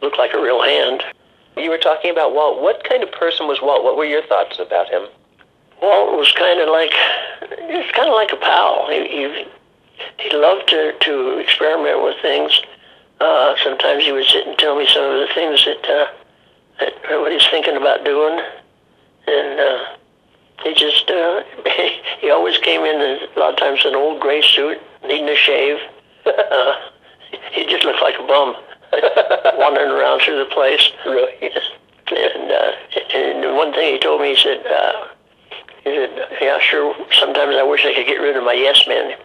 looked 0.03 0.19
like 0.19 0.35
a 0.35 0.41
real 0.41 0.63
hand. 0.63 1.03
You 1.57 1.71
were 1.71 1.79
talking 1.79 2.11
about 2.11 2.35
Walt. 2.35 2.63
What 2.63 2.85
kind 2.85 3.03
of 3.03 3.11
person 3.13 3.49
was 3.49 3.61
Walt? 3.61 3.83
What 3.83 3.97
were 3.97 4.05
your 4.05 4.25
thoughts 4.27 4.59
about 4.59 4.89
him? 4.89 5.07
Walt 5.83 6.17
was 6.17 6.31
kind 6.33 6.61
of 6.61 6.69
like 6.69 6.93
was 7.43 7.91
kind 7.93 8.09
of 8.09 8.15
like 8.15 8.33
a 8.33 8.37
pal. 8.37 8.89
He 8.91 9.09
he, 9.09 9.45
he 10.19 10.37
loved 10.37 10.69
to 10.69 10.93
to 10.93 11.39
experiment 11.39 12.03
with 12.03 12.17
things. 12.23 12.63
Uh, 13.21 13.57
sometimes 13.65 14.05
he 14.05 14.13
would 14.13 14.27
sit 14.27 14.47
and 14.47 14.57
tell 14.59 14.79
me 14.79 14.87
some 14.87 15.03
of 15.03 15.27
the 15.27 15.35
things 15.35 15.65
that, 15.65 15.85
uh, 15.91 16.07
that 16.79 16.95
what 17.21 17.33
he's 17.33 17.47
thinking 17.51 17.77
about 17.77 18.05
doing, 18.05 18.39
and 19.27 19.59
uh, 19.59 19.85
he 20.65 20.75
just 20.75 21.11
uh, 21.11 21.43
he 22.21 22.31
always 22.31 22.59
came 22.59 22.83
in 22.83 23.01
a 23.01 23.39
lot 23.39 23.55
of 23.55 23.59
times 23.59 23.81
in 23.85 23.91
an 23.91 23.97
old 23.97 24.21
gray 24.21 24.43
suit, 24.43 24.79
needing 25.03 25.29
a 25.29 25.37
shave. 25.37 25.79
He 27.53 27.67
just 27.67 27.85
looked 27.85 28.01
like 28.01 28.15
a 28.19 28.27
bum 28.27 28.57
wandering 29.59 29.91
around 29.91 30.23
through 30.23 30.39
the 30.39 30.51
place. 30.51 30.91
Really? 31.05 31.35
And, 31.43 32.51
uh, 32.51 32.73
and 33.15 33.57
one 33.57 33.73
thing 33.73 33.95
he 33.95 33.99
told 33.99 34.21
me, 34.21 34.35
he 34.35 34.43
said, 34.43 34.65
uh, 34.67 35.09
he 35.85 35.91
said, 35.95 36.29
yeah, 36.41 36.59
sure, 36.59 36.95
sometimes 37.13 37.55
I 37.57 37.63
wish 37.63 37.85
I 37.85 37.95
could 37.95 38.07
get 38.07 38.17
rid 38.17 38.37
of 38.37 38.45
my 38.45 38.55
yes 38.55 38.85
men. 38.89 39.17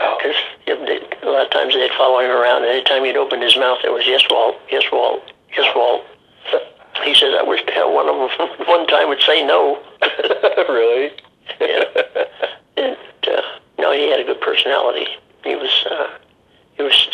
Oh. 0.00 0.18
Because 0.18 0.36
a 0.66 1.26
lot 1.26 1.46
of 1.46 1.52
times 1.52 1.74
they'd 1.74 1.92
follow 1.92 2.18
him 2.20 2.30
around, 2.30 2.64
and 2.64 2.72
anytime 2.72 3.04
he'd 3.04 3.16
open 3.16 3.40
his 3.40 3.56
mouth, 3.56 3.78
it 3.84 3.92
was 3.92 4.04
yes, 4.06 4.22
Walt, 4.28 4.56
yes, 4.70 4.82
Walt, 4.90 5.22
yes, 5.56 5.72
Walt. 5.76 6.04
He 7.04 7.14
said, 7.14 7.34
I 7.34 7.42
wish 7.42 7.64
to 7.64 7.72
have 7.72 7.90
one 7.90 8.08
of 8.08 8.16
them 8.16 8.66
one 8.66 8.86
time 8.86 9.08
would 9.08 9.22
say 9.22 9.44
no. 9.44 9.82
really? 10.68 11.10
Yeah. 11.60 11.84
and, 12.76 12.96
uh, 13.26 13.42
no, 13.78 13.92
he 13.92 14.10
had 14.10 14.20
a 14.20 14.24
good 14.24 14.40
personality. 14.40 15.06
He 15.44 15.56
was, 15.56 15.86
uh, 15.90 16.18
he 16.76 16.82
was 16.82 17.08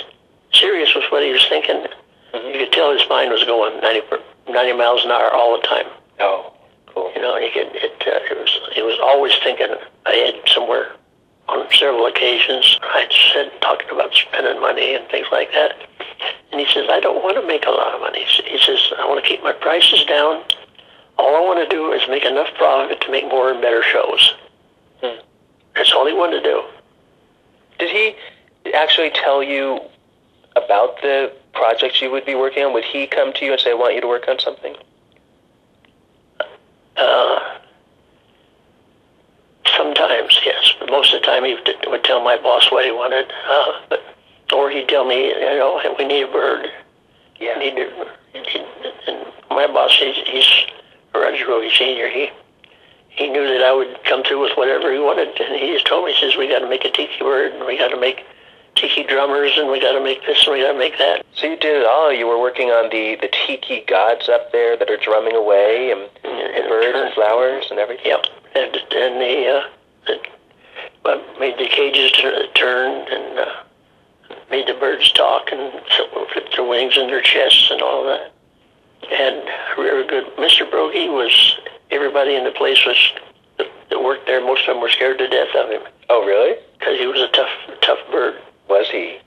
serious 0.53 0.95
with 0.95 1.05
what 1.11 1.23
he 1.23 1.31
was 1.31 1.47
thinking. 1.49 1.87
You 2.35 2.59
could 2.59 2.73
tell 2.73 2.93
his 2.93 3.09
mind 3.09 3.31
was 3.31 3.45
going 3.45 3.81
90, 3.81 4.01
90 4.51 4.73
miles 4.77 5.05
an 5.05 5.11
hour 5.11 5.33
all 5.33 5.57
the 5.59 5.67
time. 5.67 5.87
Oh, 6.21 6.53
cool. 6.87 7.11
You 7.15 7.23
know, 7.23 7.37
you 7.39 7.51
could, 7.53 7.75
it, 7.75 8.03
uh, 8.07 8.35
it 8.35 8.39
was, 8.39 8.61
he 8.75 8.83
was 8.83 8.99
always 9.03 9.33
thinking 9.43 9.75
ahead 10.05 10.35
somewhere. 10.47 10.93
On 11.49 11.67
several 11.73 12.07
occasions, 12.07 12.79
I 12.83 13.09
said, 13.33 13.53
talking 13.63 13.89
about 13.91 14.13
spending 14.13 14.61
money 14.61 14.95
and 14.95 15.09
things 15.09 15.27
like 15.33 15.51
that. 15.53 15.77
And 16.53 16.61
he 16.61 16.67
says, 16.67 16.87
I 16.91 17.01
don't 17.01 17.23
want 17.23 17.41
to 17.41 17.47
make 17.47 17.65
a 17.65 17.71
lot 17.71 17.95
of 17.95 18.01
money. 18.01 18.25
He 18.25 18.59
says, 18.59 18.93
I 18.99 19.07
want 19.09 19.23
to 19.23 19.29
keep 19.29 19.43
my 19.43 19.53
prices 19.53 20.05
down. 20.05 20.43
All 21.19 21.37
I 21.37 21.41
want 21.41 21.69
to 21.69 21.75
do 21.75 21.93
is 21.93 22.03
make 22.09 22.25
enough 22.25 22.49
profit 22.57 23.01
to 23.01 23.11
make 23.11 23.25
more 23.29 23.51
and 23.51 23.61
better 23.61 23.83
shows. 23.83 24.35
Hmm. 25.03 25.21
That's 25.75 25.93
all 25.93 26.07
he 26.07 26.13
wanted 26.13 26.43
to 26.43 26.51
do. 26.51 26.63
Did 27.79 27.91
he 27.91 28.73
actually 28.73 29.11
tell 29.11 29.43
you 29.43 29.81
about 30.57 31.01
the 31.01 31.33
projects 31.55 32.03
you 32.03 32.11
would 32.11 32.27
be 32.27 32.35
working 32.35 32.65
on? 32.65 32.73
Would 32.75 32.85
he 32.85 33.07
come 33.07 33.33
to 33.33 33.45
you 33.45 33.53
and 33.53 33.61
say, 33.61 33.71
I 33.71 33.75
want 33.75 33.95
you 33.95 34.01
to 34.01 34.07
work 34.07 34.29
on 34.29 34.39
something? 34.39 34.77
Uh, 36.97 37.59
sometimes, 39.77 40.39
yes. 40.45 40.75
But 40.79 40.91
most 40.91 41.15
of 41.15 41.21
the 41.21 41.27
time, 41.27 41.45
he 41.45 41.55
would, 41.55 42.05
tell 42.05 42.23
my 42.23 42.37
boss 42.37 42.71
what 42.71 42.85
he 42.85 42.91
wanted. 42.91 43.33
Uh, 43.49 43.73
but, 43.89 44.03
or 44.53 44.71
he'd 44.71 44.89
tell 44.89 45.05
me, 45.05 45.29
you 45.29 45.41
know, 45.41 45.79
"Hey, 45.81 45.95
we 45.99 46.07
need 46.07 46.23
a 46.23 46.33
bird. 46.33 46.69
Yeah. 47.39 47.59
Need 47.59 47.77
to, 47.77 48.07
he, 48.33 48.59
and 49.07 49.27
my 49.51 49.67
boss, 49.67 49.97
he's, 49.99 50.17
he's 50.27 50.67
Roger 51.15 51.45
Broggie 51.45 51.71
Senior. 51.77 52.09
He 52.09 52.31
he 53.11 53.29
knew 53.29 53.47
that 53.49 53.63
I 53.65 53.73
would 53.75 53.99
come 54.05 54.23
through 54.23 54.41
with 54.43 54.57
whatever 54.57 54.93
he 54.93 54.99
wanted, 54.99 55.41
and 55.41 55.59
he 55.59 55.73
just 55.73 55.87
told 55.87 56.07
me, 56.07 56.13
he 56.13 56.21
says, 56.21 56.37
we 56.37 56.49
got 56.49 56.61
to 56.61 56.69
make 56.69 56.85
a 56.85 56.91
tiki 56.91 57.19
bird, 57.19 57.53
and 57.53 57.67
we 57.67 57.77
got 57.77 57.89
to 57.89 57.99
make 57.99 58.25
tiki 58.77 59.03
drummers, 59.03 59.59
and 59.59 59.69
we 59.71 59.81
got 59.81 59.93
to 59.93 60.01
make 60.01 60.25
this, 60.25 60.47
and 60.47 60.55
we 60.55 60.63
got 60.63 60.73
to 60.73 60.79
make 60.79 60.97
that. 60.99 61.27
So 61.35 61.49
you 61.49 61.57
did 61.57 61.83
it 61.83 61.87
all. 61.87 62.13
You 62.13 62.29
were 62.29 62.41
working 62.41 62.69
on 62.69 62.91
the, 62.91 63.17
the 63.21 63.29
tiki 63.29 63.85
gods 63.89 64.29
up 64.29 64.53
there 64.53 64.77
that 64.77 64.89
are 64.89 64.97
drumming 64.97 65.35
away, 65.35 65.91
and, 65.91 66.09
And, 66.23 66.57
and 66.57 66.69
birds 66.69 66.97
and 66.97 67.13
flowers 67.15 67.67
and 67.71 67.79
everything. 67.81 68.07
Yep. 68.07 68.27
And, 68.59 68.75
and 68.77 69.21
the, 69.21 69.47
uh, 69.49 69.69
the 70.07 70.19
well, 71.05 71.23
made 71.39 71.57
the 71.59 71.69
cages 71.69 72.11
tur- 72.13 72.47
turn 72.55 73.07
and 73.11 73.39
uh, 73.39 73.53
made 74.51 74.67
the 74.67 74.75
birds 74.75 75.13
talk 75.13 75.49
and 75.53 75.73
flipped 76.33 76.57
their 76.57 76.67
wings 76.67 76.97
and 76.97 77.09
their 77.09 77.23
chests 77.23 77.71
and 77.71 77.81
all 77.83 78.05
that. 78.05 78.33
And 79.11 79.43
very 79.77 80.07
good. 80.07 80.25
Mr. 80.37 80.69
Broggie 80.69 81.09
was, 81.09 81.57
everybody 81.91 82.35
in 82.35 82.45
the 82.45 82.51
place 82.51 82.85
was, 82.85 83.13
that 83.91 84.03
worked 84.03 84.27
there, 84.27 84.41
most 84.41 84.63
of 84.69 84.75
them 84.75 84.83
were 84.83 84.91
scared 84.91 85.19
to 85.19 85.29
death 85.29 85.55
of 85.57 85.71
him 85.71 85.83
Oh, 86.11 86.25
really? 86.27 86.57
because 86.79 86.99
he 86.99 87.07
was 87.07 87.21
a 87.21 87.29
tough, 87.29 87.51
tough 87.81 87.99
bird. 88.11 88.41
Was 88.69 88.89
he? 88.91 89.19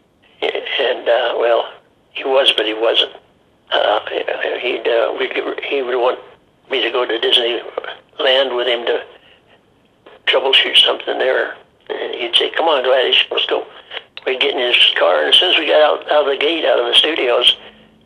And, 0.41 1.07
uh, 1.07 1.35
well, 1.39 1.71
he 2.11 2.23
was, 2.23 2.51
but 2.55 2.65
he 2.65 2.73
wasn't. 2.73 3.13
Uh, 3.71 3.99
he'd, 4.59 4.87
uh, 4.87 5.13
we'd, 5.17 5.31
he 5.63 5.81
would 5.81 5.95
want 5.95 6.19
me 6.69 6.81
to 6.81 6.91
go 6.91 7.05
to 7.05 7.13
Disneyland 7.19 8.55
with 8.55 8.67
him 8.67 8.85
to 8.85 9.03
troubleshoot 10.31 10.77
something 10.77 11.17
there. 11.17 11.55
And 11.89 12.15
he'd 12.15 12.35
say, 12.35 12.51
come 12.51 12.67
on, 12.67 12.83
Gladish, 12.83 13.27
let's 13.31 13.45
go. 13.45 13.67
We'd 14.25 14.39
get 14.39 14.55
in 14.55 14.59
his 14.59 14.93
car, 14.97 15.19
and 15.19 15.33
as 15.33 15.39
soon 15.39 15.53
as 15.53 15.59
we 15.59 15.67
got 15.67 15.81
out, 15.81 16.11
out 16.11 16.27
of 16.27 16.31
the 16.31 16.37
gate, 16.37 16.63
out 16.63 16.79
of 16.79 16.85
the 16.85 16.93
studios, 16.93 17.57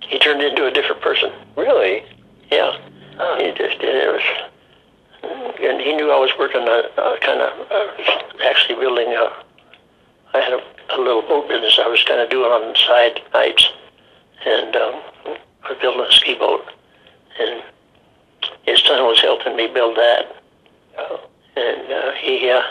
he 0.02 0.18
turned 0.18 0.42
into 0.42 0.66
a 0.66 0.72
different 0.72 1.02
person. 1.02 1.32
Really? 1.58 2.04
Yeah. 2.52 2.78
Huh. 3.18 3.38
He 3.40 3.52
just 3.52 3.80
did. 3.80 3.96
It 3.96 4.12
was, 4.12 4.24
and 5.62 5.82
he 5.82 5.96
knew 5.96 6.12
I 6.12 6.20
was 6.20 6.32
working 6.40 6.62
on 6.62 6.86
uh, 6.98 7.18
kind 7.20 7.42
of 7.42 7.72
uh, 7.72 8.48
actually 8.50 8.80
building 8.80 9.14
a. 9.14 9.44
I 10.34 10.40
had 10.42 10.54
a, 10.54 10.62
a 10.96 11.00
little 11.00 11.22
boat 11.22 11.48
business 11.48 11.80
I 11.82 11.88
was 11.88 12.04
kind 12.04 12.20
of 12.22 12.30
doing 12.30 12.52
on 12.52 12.72
the 12.72 12.78
side 12.78 13.22
nights, 13.34 13.70
and 14.46 14.76
um, 14.76 15.02
I 15.64 15.70
was 15.70 15.78
building 15.82 16.06
a 16.08 16.12
ski 16.12 16.36
boat, 16.36 16.64
and 17.40 17.64
his 18.64 18.82
son 18.84 19.04
was 19.06 19.20
helping 19.20 19.56
me 19.56 19.68
build 19.68 19.98
that, 19.98 20.36
Oh. 20.98 21.20
And 21.56 21.92
uh, 21.92 22.12
he 22.14 22.50
uh, 22.50 22.62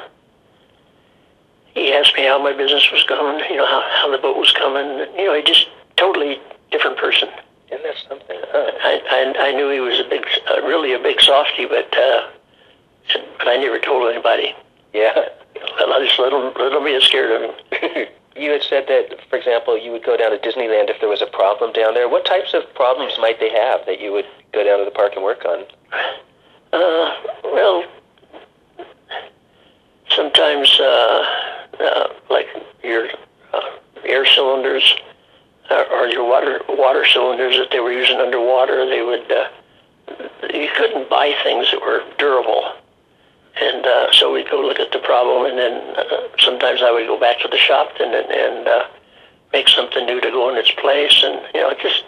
he 1.74 1.92
asked 1.92 2.14
me 2.16 2.24
how 2.24 2.42
my 2.42 2.52
business 2.52 2.90
was 2.92 3.02
going, 3.04 3.38
you 3.50 3.56
know 3.56 3.66
how 3.66 3.82
how 4.00 4.10
the 4.10 4.18
boat 4.18 4.36
was 4.36 4.52
coming. 4.52 5.06
You 5.16 5.26
know, 5.26 5.34
he 5.34 5.42
just 5.42 5.68
totally 5.96 6.38
different 6.70 6.98
person. 6.98 7.28
Isn't 7.70 7.82
that 7.82 7.96
something? 8.08 8.38
Huh? 8.52 8.70
I, 8.82 9.00
I 9.10 9.48
I 9.48 9.52
knew 9.52 9.70
he 9.70 9.80
was 9.80 9.98
a 10.00 10.08
big, 10.08 10.26
uh, 10.50 10.62
really 10.62 10.92
a 10.92 10.98
big 10.98 11.20
softy, 11.20 11.66
but 11.66 11.96
uh, 11.96 12.28
but 13.38 13.48
I 13.48 13.56
never 13.56 13.78
told 13.78 14.10
anybody. 14.10 14.54
Yeah. 14.92 15.28
I 15.56 16.04
just 16.04 16.18
let 16.18 16.32
him 16.32 16.52
let 16.58 16.72
him 16.72 16.84
be 16.84 17.00
scared 17.00 17.30
of 17.30 17.50
him. 17.50 18.06
you 18.36 18.50
had 18.50 18.62
said 18.62 18.86
that, 18.88 19.18
for 19.28 19.36
example, 19.36 19.78
you 19.78 19.92
would 19.92 20.04
go 20.04 20.16
down 20.16 20.30
to 20.30 20.38
Disneyland 20.38 20.90
if 20.90 21.00
there 21.00 21.08
was 21.08 21.22
a 21.22 21.26
problem 21.26 21.72
down 21.72 21.94
there. 21.94 22.08
What 22.08 22.24
types 22.24 22.54
of 22.54 22.62
problems 22.74 23.14
might 23.18 23.38
they 23.40 23.50
have 23.50 23.86
that 23.86 24.00
you 24.00 24.12
would 24.12 24.26
go 24.52 24.64
down 24.64 24.78
to 24.78 24.84
the 24.84 24.90
park 24.90 25.12
and 25.14 25.24
work 25.24 25.44
on? 25.44 25.64
Uh, 26.72 27.14
well, 27.44 27.84
sometimes 30.14 30.78
uh, 30.80 31.24
uh, 31.80 32.08
like 32.30 32.46
your 32.82 33.08
uh, 33.52 33.60
air 34.04 34.26
cylinders 34.26 34.94
or 35.70 36.06
your 36.08 36.28
water 36.28 36.60
water 36.68 37.04
cylinders 37.06 37.56
that 37.56 37.70
they 37.70 37.80
were 37.80 37.92
using 37.92 38.18
underwater, 38.18 38.86
they 38.86 39.02
would 39.02 39.30
you 40.52 40.68
couldn't 40.76 41.08
buy 41.08 41.34
things 41.42 41.70
that 41.70 41.80
were 41.80 42.02
durable. 42.18 42.72
And 43.60 43.86
uh, 43.86 44.12
so 44.12 44.32
we'd 44.32 44.50
go 44.50 44.60
look 44.60 44.80
at 44.80 44.90
the 44.90 44.98
problem, 44.98 45.46
and 45.46 45.58
then 45.58 45.96
uh, 45.96 46.28
sometimes 46.38 46.82
I 46.82 46.90
would 46.90 47.06
go 47.06 47.18
back 47.18 47.38
to 47.40 47.48
the 47.48 47.56
shop 47.56 47.92
and 48.00 48.14
and, 48.14 48.30
and 48.30 48.68
uh, 48.68 48.86
make 49.52 49.68
something 49.68 50.04
new 50.06 50.20
to 50.20 50.30
go 50.30 50.50
in 50.50 50.56
its 50.56 50.72
place, 50.72 51.22
and 51.22 51.40
you 51.54 51.60
know 51.60 51.74
just. 51.80 52.04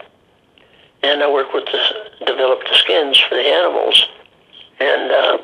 And 1.03 1.23
I 1.23 1.31
work 1.31 1.53
with 1.53 1.67
the 1.67 2.25
develop 2.25 2.61
the 2.69 2.75
skins 2.75 3.21
for 3.29 3.37
the 3.37 3.43
animals, 3.43 4.09
and 4.81 5.13
uh, 5.13 5.39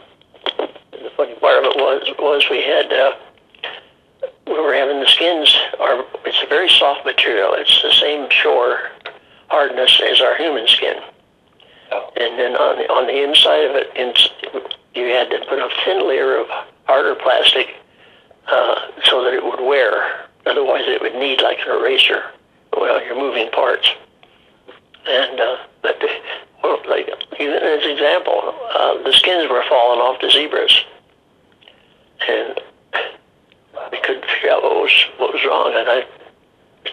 the 0.90 1.10
funny 1.16 1.34
part 1.34 1.64
of 1.64 1.70
it 1.70 1.76
was 2.18 2.44
we 2.50 2.62
had 2.62 2.92
uh, 2.92 3.12
we 4.46 4.60
were 4.60 4.74
having 4.74 5.00
the 5.00 5.06
skins 5.06 5.54
are 5.80 6.04
it's 6.24 6.42
a 6.42 6.48
very 6.48 6.68
soft 6.68 7.04
material. 7.04 7.54
It's 7.54 7.82
the 7.82 7.92
same 7.92 8.28
shore 8.30 8.90
hardness 9.48 10.00
as 10.10 10.20
our 10.20 10.36
human 10.36 10.66
skin. 10.66 10.96
Oh. 11.92 12.10
And 12.16 12.38
then 12.38 12.56
on 12.56 12.78
the, 12.78 12.90
on 12.90 13.06
the 13.06 13.22
inside 13.22 13.64
of 13.68 13.76
it, 13.76 13.90
in, 13.94 14.14
you 14.94 15.12
had 15.12 15.28
to 15.30 15.44
put 15.48 15.58
a 15.58 15.68
thin 15.84 16.08
layer 16.08 16.38
of 16.38 16.46
harder 16.84 17.14
plastic 17.14 17.68
uh, 18.48 18.74
so 19.04 19.22
that 19.24 19.34
it 19.34 19.44
would 19.44 19.60
wear. 19.60 20.26
Otherwise, 20.46 20.84
it 20.86 21.00
would 21.00 21.14
need 21.14 21.40
like 21.42 21.58
an 21.66 21.78
eraser. 21.78 22.24
Well, 22.72 23.04
you're 23.04 23.14
moving 23.14 23.50
parts. 23.50 23.88
And 25.06 25.40
uh, 25.40 25.56
but 25.82 26.00
the, 26.00 26.08
well, 26.62 26.80
like 26.88 27.08
even 27.38 27.54
as 27.54 27.84
an 27.84 27.90
example, 27.90 28.54
uh, 28.74 29.02
the 29.02 29.12
skins 29.12 29.50
were 29.50 29.62
falling 29.68 30.00
off 30.00 30.20
the 30.20 30.30
zebras, 30.30 30.84
and 32.28 32.60
we 33.90 34.00
couldn't 34.00 34.24
figure 34.26 34.50
out 34.50 34.62
what 34.62 34.76
was 34.76 35.06
what 35.18 35.32
was 35.32 35.44
wrong. 35.44 35.74
And 35.76 35.88
I 35.88 36.06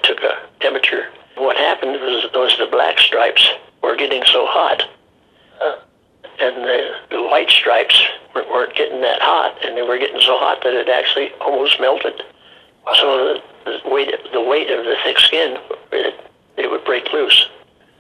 took 0.04 0.20
a 0.20 0.40
temperature. 0.60 1.08
What 1.36 1.58
happened 1.58 1.92
was 1.92 2.30
those 2.34 2.58
the 2.58 2.68
black 2.68 3.00
stripes 3.00 3.50
were 3.82 3.96
getting 3.96 4.24
so 4.26 4.46
hot, 4.46 4.84
uh. 5.62 5.78
and 6.40 6.58
the, 6.58 6.92
the 7.12 7.24
white 7.24 7.50
stripes 7.50 8.02
weren't, 8.36 8.50
weren't 8.50 8.76
getting 8.76 9.02
that 9.02 9.22
hot, 9.22 9.58
and 9.64 9.78
they 9.78 9.82
were 9.82 9.98
getting 9.98 10.20
so 10.20 10.38
hot 10.38 10.64
that 10.64 10.74
it 10.74 10.90
actually 10.90 11.32
almost 11.40 11.80
melted. 11.80 12.22
So 12.96 13.40
the, 13.66 13.80
the 13.84 13.90
weight 13.90 14.12
the 14.34 14.42
weight 14.42 14.70
of 14.72 14.84
the 14.84 14.96
thick 15.04 15.20
skin 15.20 15.58
it, 15.92 16.16
it 16.58 16.70
would 16.70 16.84
break 16.84 17.12
loose. 17.14 17.48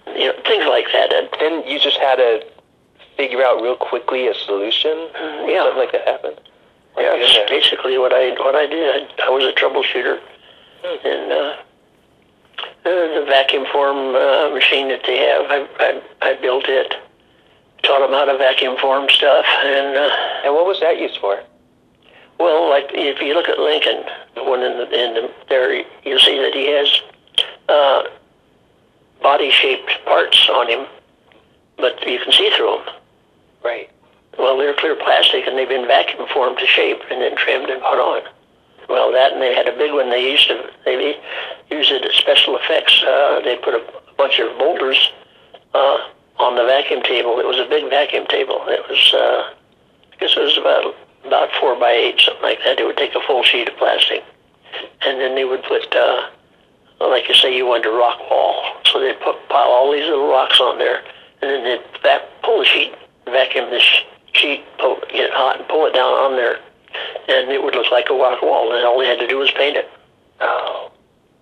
You 0.07 0.27
know 0.27 0.33
things 0.43 0.65
like 0.67 0.85
that. 0.91 1.13
And, 1.13 1.29
Then 1.39 1.67
you 1.67 1.79
just 1.79 1.97
had 1.97 2.15
to 2.15 2.45
figure 3.15 3.43
out 3.43 3.61
real 3.61 3.75
quickly 3.75 4.27
a 4.27 4.33
solution. 4.33 4.91
Mm-hmm, 4.91 5.49
yeah. 5.49 5.63
Something 5.63 5.79
like 5.79 5.91
that 5.91 6.07
happened. 6.07 6.39
Yeah, 6.99 7.17
that's 7.19 7.49
basically 7.49 7.97
what 7.97 8.13
I 8.13 8.31
what 8.41 8.55
I 8.55 8.65
did. 8.65 9.09
I, 9.19 9.27
I 9.27 9.29
was 9.29 9.43
a 9.43 9.53
troubleshooter, 9.53 10.19
and 10.83 11.31
uh, 11.31 11.55
uh, 12.85 13.19
the 13.19 13.25
vacuum 13.27 13.65
form 13.71 14.15
uh, 14.15 14.49
machine 14.53 14.89
that 14.89 15.01
they 15.05 15.17
have, 15.17 15.45
I, 15.49 15.67
I 15.79 16.29
I 16.29 16.33
built 16.41 16.65
it. 16.67 16.93
Taught 17.83 17.99
them 18.01 18.11
how 18.11 18.25
to 18.25 18.37
vacuum 18.37 18.75
form 18.77 19.07
stuff, 19.09 19.45
and 19.63 19.95
uh, 19.95 20.09
And 20.43 20.53
what 20.53 20.65
was 20.65 20.79
that 20.81 20.99
used 20.99 21.17
for? 21.19 21.41
well, 22.39 22.69
like 22.69 22.85
if 22.93 23.21
you 23.21 23.33
look 23.33 23.49
at 23.49 23.59
Lincoln, 23.59 24.03
the 24.35 24.43
one 24.43 24.61
in 24.61 24.77
the 24.77 24.83
in 24.85 25.13
the, 25.13 25.31
there, 25.49 25.73
you'll 26.05 26.19
see 26.19 26.37
that 26.39 26.53
he 26.53 26.67
has 26.71 27.01
uh, 27.67 28.03
body-shaped 29.21 29.91
parts 30.05 30.49
on 30.49 30.69
him, 30.69 30.87
but 31.77 32.05
you 32.07 32.19
can 32.19 32.31
see 32.31 32.49
through 32.55 32.77
them. 32.85 32.95
Right. 33.63 33.89
They're 34.59 34.75
clear 34.75 34.95
plastic, 34.95 35.47
and 35.47 35.57
they've 35.57 35.67
been 35.67 35.87
vacuum 35.87 36.27
formed 36.33 36.57
to 36.59 36.67
shape 36.67 36.99
and 37.09 37.21
then 37.21 37.35
trimmed 37.35 37.69
and 37.69 37.81
put 37.81 37.99
on. 37.99 38.21
Well, 38.89 39.11
that 39.11 39.33
and 39.33 39.41
they 39.41 39.53
had 39.53 39.67
a 39.67 39.77
big 39.77 39.93
one. 39.93 40.09
They 40.09 40.31
used 40.31 40.47
to 40.47 40.69
they 40.83 41.15
used 41.69 41.91
it 41.91 42.03
as 42.03 42.15
special 42.15 42.57
effects. 42.57 43.03
Uh, 43.03 43.39
they 43.43 43.55
put 43.57 43.75
a 43.75 43.83
bunch 44.17 44.39
of 44.39 44.57
boulders 44.57 45.11
uh, 45.73 45.97
on 46.37 46.55
the 46.55 46.65
vacuum 46.65 47.03
table. 47.03 47.39
It 47.39 47.45
was 47.45 47.57
a 47.57 47.69
big 47.69 47.89
vacuum 47.89 48.25
table. 48.27 48.65
It 48.67 48.81
was 48.89 49.13
uh, 49.13 49.53
I 50.11 50.15
guess 50.19 50.35
it 50.35 50.41
was 50.41 50.57
about 50.57 50.95
about 51.25 51.49
four 51.59 51.79
by 51.79 51.91
eight, 51.91 52.19
something 52.19 52.41
like 52.41 52.59
that. 52.65 52.77
They 52.77 52.83
would 52.83 52.97
take 52.97 53.13
a 53.13 53.21
full 53.21 53.43
sheet 53.43 53.69
of 53.69 53.77
plastic, 53.77 54.23
and 55.05 55.21
then 55.21 55.35
they 55.35 55.45
would 55.45 55.61
put 55.63 55.95
uh, 55.95 56.29
like 56.99 57.27
you 57.29 57.35
say, 57.35 57.55
you 57.55 57.65
wanted 57.65 57.87
a 57.87 57.91
rock 57.91 58.19
wall. 58.29 58.63
So 58.85 58.99
they'd 58.99 59.19
put 59.21 59.35
pile 59.49 59.69
all 59.69 59.91
these 59.91 60.05
little 60.05 60.29
rocks 60.29 60.59
on 60.59 60.77
there, 60.77 61.03
and 61.41 61.49
then 61.49 61.63
they'd 61.63 62.01
vac- 62.01 62.41
pull 62.43 62.59
the 62.59 62.65
sheet, 62.65 62.93
vacuum 63.25 63.69
this 63.69 63.85
sheet, 64.33 64.63
pull, 64.77 64.99
get 65.09 65.29
it 65.29 65.33
hot, 65.33 65.59
and 65.59 65.67
pull 65.67 65.85
it 65.85 65.93
down 65.93 66.13
on 66.13 66.35
there, 66.35 66.59
and 67.27 67.51
it 67.51 67.61
would 67.61 67.75
look 67.75 67.91
like 67.91 68.09
a 68.09 68.13
rock 68.13 68.41
wall. 68.41 68.75
And 68.75 68.85
all 68.85 68.99
they 68.99 69.07
had 69.07 69.19
to 69.19 69.27
do 69.27 69.37
was 69.37 69.51
paint 69.51 69.77
it. 69.77 69.89
Oh. 70.41 70.91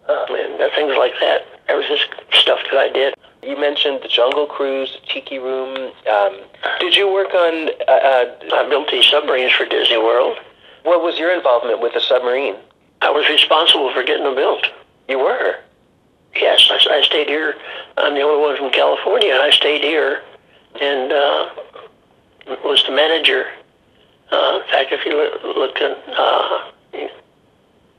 And 0.08 0.62
uh, 0.62 0.70
things 0.74 0.96
like 0.98 1.14
that. 1.20 1.46
That 1.68 1.76
was 1.76 1.86
just 1.88 2.08
stuff 2.32 2.60
that 2.72 2.78
I 2.80 2.90
did. 2.90 3.14
You 3.44 3.60
mentioned 3.60 4.00
the 4.02 4.08
Jungle 4.08 4.46
Cruise, 4.46 4.98
Tiki 5.08 5.38
Room. 5.38 5.92
Um, 6.10 6.40
did 6.80 6.96
you 6.96 7.12
work 7.12 7.34
on? 7.34 7.70
Uh, 7.88 7.92
uh, 7.92 8.36
I 8.54 8.68
built 8.70 8.90
these 8.90 9.06
submarines 9.06 9.52
for 9.52 9.66
Disney 9.66 9.98
World. 9.98 10.38
what 10.84 11.04
was 11.04 11.20
your 11.20 11.36
involvement 11.36 11.82
with 11.82 11.94
the 11.94 12.00
submarine? 12.00 12.56
I 13.02 13.12
was 13.12 13.28
responsible 13.30 13.94
for 13.94 14.04
getting 14.04 14.24
them 14.24 14.36
built. 14.36 14.66
You 15.08 15.20
were. 15.20 15.58
Yes, 16.36 16.68
I, 16.72 17.00
I 17.00 17.02
stayed 17.04 17.28
here. 17.28 17.56
I'm 17.98 18.14
the 18.14 18.22
only 18.22 18.42
one 18.42 18.58
from 18.58 18.72
California. 18.72 19.34
I 19.34 19.50
stayed 19.52 19.82
here 19.82 20.24
and 20.82 21.12
uh, 21.12 21.50
was 22.64 22.84
the 22.88 22.92
manager. 22.92 23.46
Uh, 24.32 24.60
in 24.64 24.70
fact, 24.70 24.92
if 24.92 25.06
you 25.06 25.16
look, 25.58 25.78
at 25.78 25.98
uh, 26.18 26.72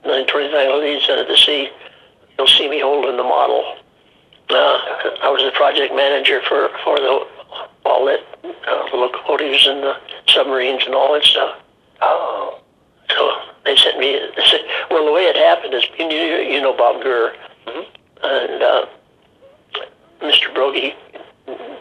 20,000 0.04 0.80
Leagues 0.80 1.08
Under 1.08 1.24
the 1.24 1.36
Sea, 1.36 1.70
you'll 2.36 2.46
see 2.46 2.68
me 2.68 2.80
holding 2.80 3.16
the 3.16 3.22
model. 3.22 3.76
Uh, 4.50 4.54
I 5.22 5.28
was 5.30 5.42
the 5.44 5.52
project 5.54 5.94
manager 5.94 6.40
for, 6.48 6.70
for 6.84 6.96
the 6.98 7.26
all 7.84 8.04
that, 8.06 8.20
uh, 8.44 8.90
the 8.90 8.96
locomotives 8.96 9.66
and 9.66 9.82
the 9.82 9.96
submarines 10.26 10.82
and 10.84 10.94
all 10.94 11.12
that 11.14 11.24
stuff. 11.24 11.56
Oh. 12.00 12.60
So 13.10 13.32
they 13.64 13.76
sent 13.76 13.98
me. 13.98 14.12
They 14.36 14.44
said, 14.44 14.60
well, 14.90 15.04
the 15.06 15.12
way 15.12 15.22
it 15.22 15.36
happened 15.36 15.74
is, 15.74 15.84
you, 15.98 16.06
you 16.06 16.60
know 16.60 16.76
Bob 16.76 17.02
Gurr, 17.02 17.34
Mhm. 17.66 17.86
and 18.22 18.62
uh, 18.62 18.86
Mr. 20.20 20.52
Broggie 20.54 20.94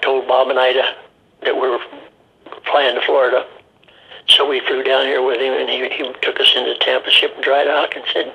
told 0.02 0.28
Bob 0.28 0.50
and 0.50 0.60
I 0.60 0.74
to, 0.74 0.96
that 1.44 1.56
we 1.56 1.70
were 1.70 1.80
flying 2.70 2.96
to 2.96 3.02
Florida. 3.06 3.46
So 4.30 4.48
we 4.48 4.60
flew 4.62 4.84
down 4.84 5.06
here 5.06 5.26
with 5.26 5.40
him, 5.40 5.54
and 5.54 5.70
he, 5.70 5.88
he 5.90 6.04
took 6.22 6.40
us 6.40 6.54
into 6.56 6.76
Tampa 6.80 7.10
Ship 7.10 7.32
and 7.36 7.44
Dry 7.44 7.64
Dock 7.64 7.96
and 7.96 8.04
said, 8.14 8.34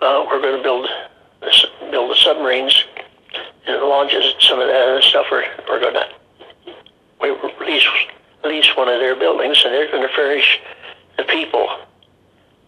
uh, 0.00 0.24
"We're 0.26 0.40
going 0.40 0.56
to 0.56 0.62
build 0.62 0.88
this, 1.42 1.66
build 1.90 2.10
the 2.10 2.16
submarines 2.16 2.84
and 3.66 3.80
the 3.80 3.84
launches. 3.86 4.24
and 4.32 4.42
Some 4.42 4.58
of 4.58 4.68
that 4.68 4.88
other 4.88 5.02
stuff 5.02 5.26
we're 5.30 5.44
we're 5.68 5.80
going 5.80 5.94
to 5.94 6.08
we 7.20 7.30
lease 7.64 7.86
lease 8.44 8.76
one 8.76 8.88
of 8.88 8.98
their 9.00 9.14
buildings, 9.14 9.62
and 9.64 9.72
they're 9.74 9.90
going 9.90 10.06
to 10.06 10.14
furnish 10.14 10.60
the 11.18 11.24
people, 11.24 11.68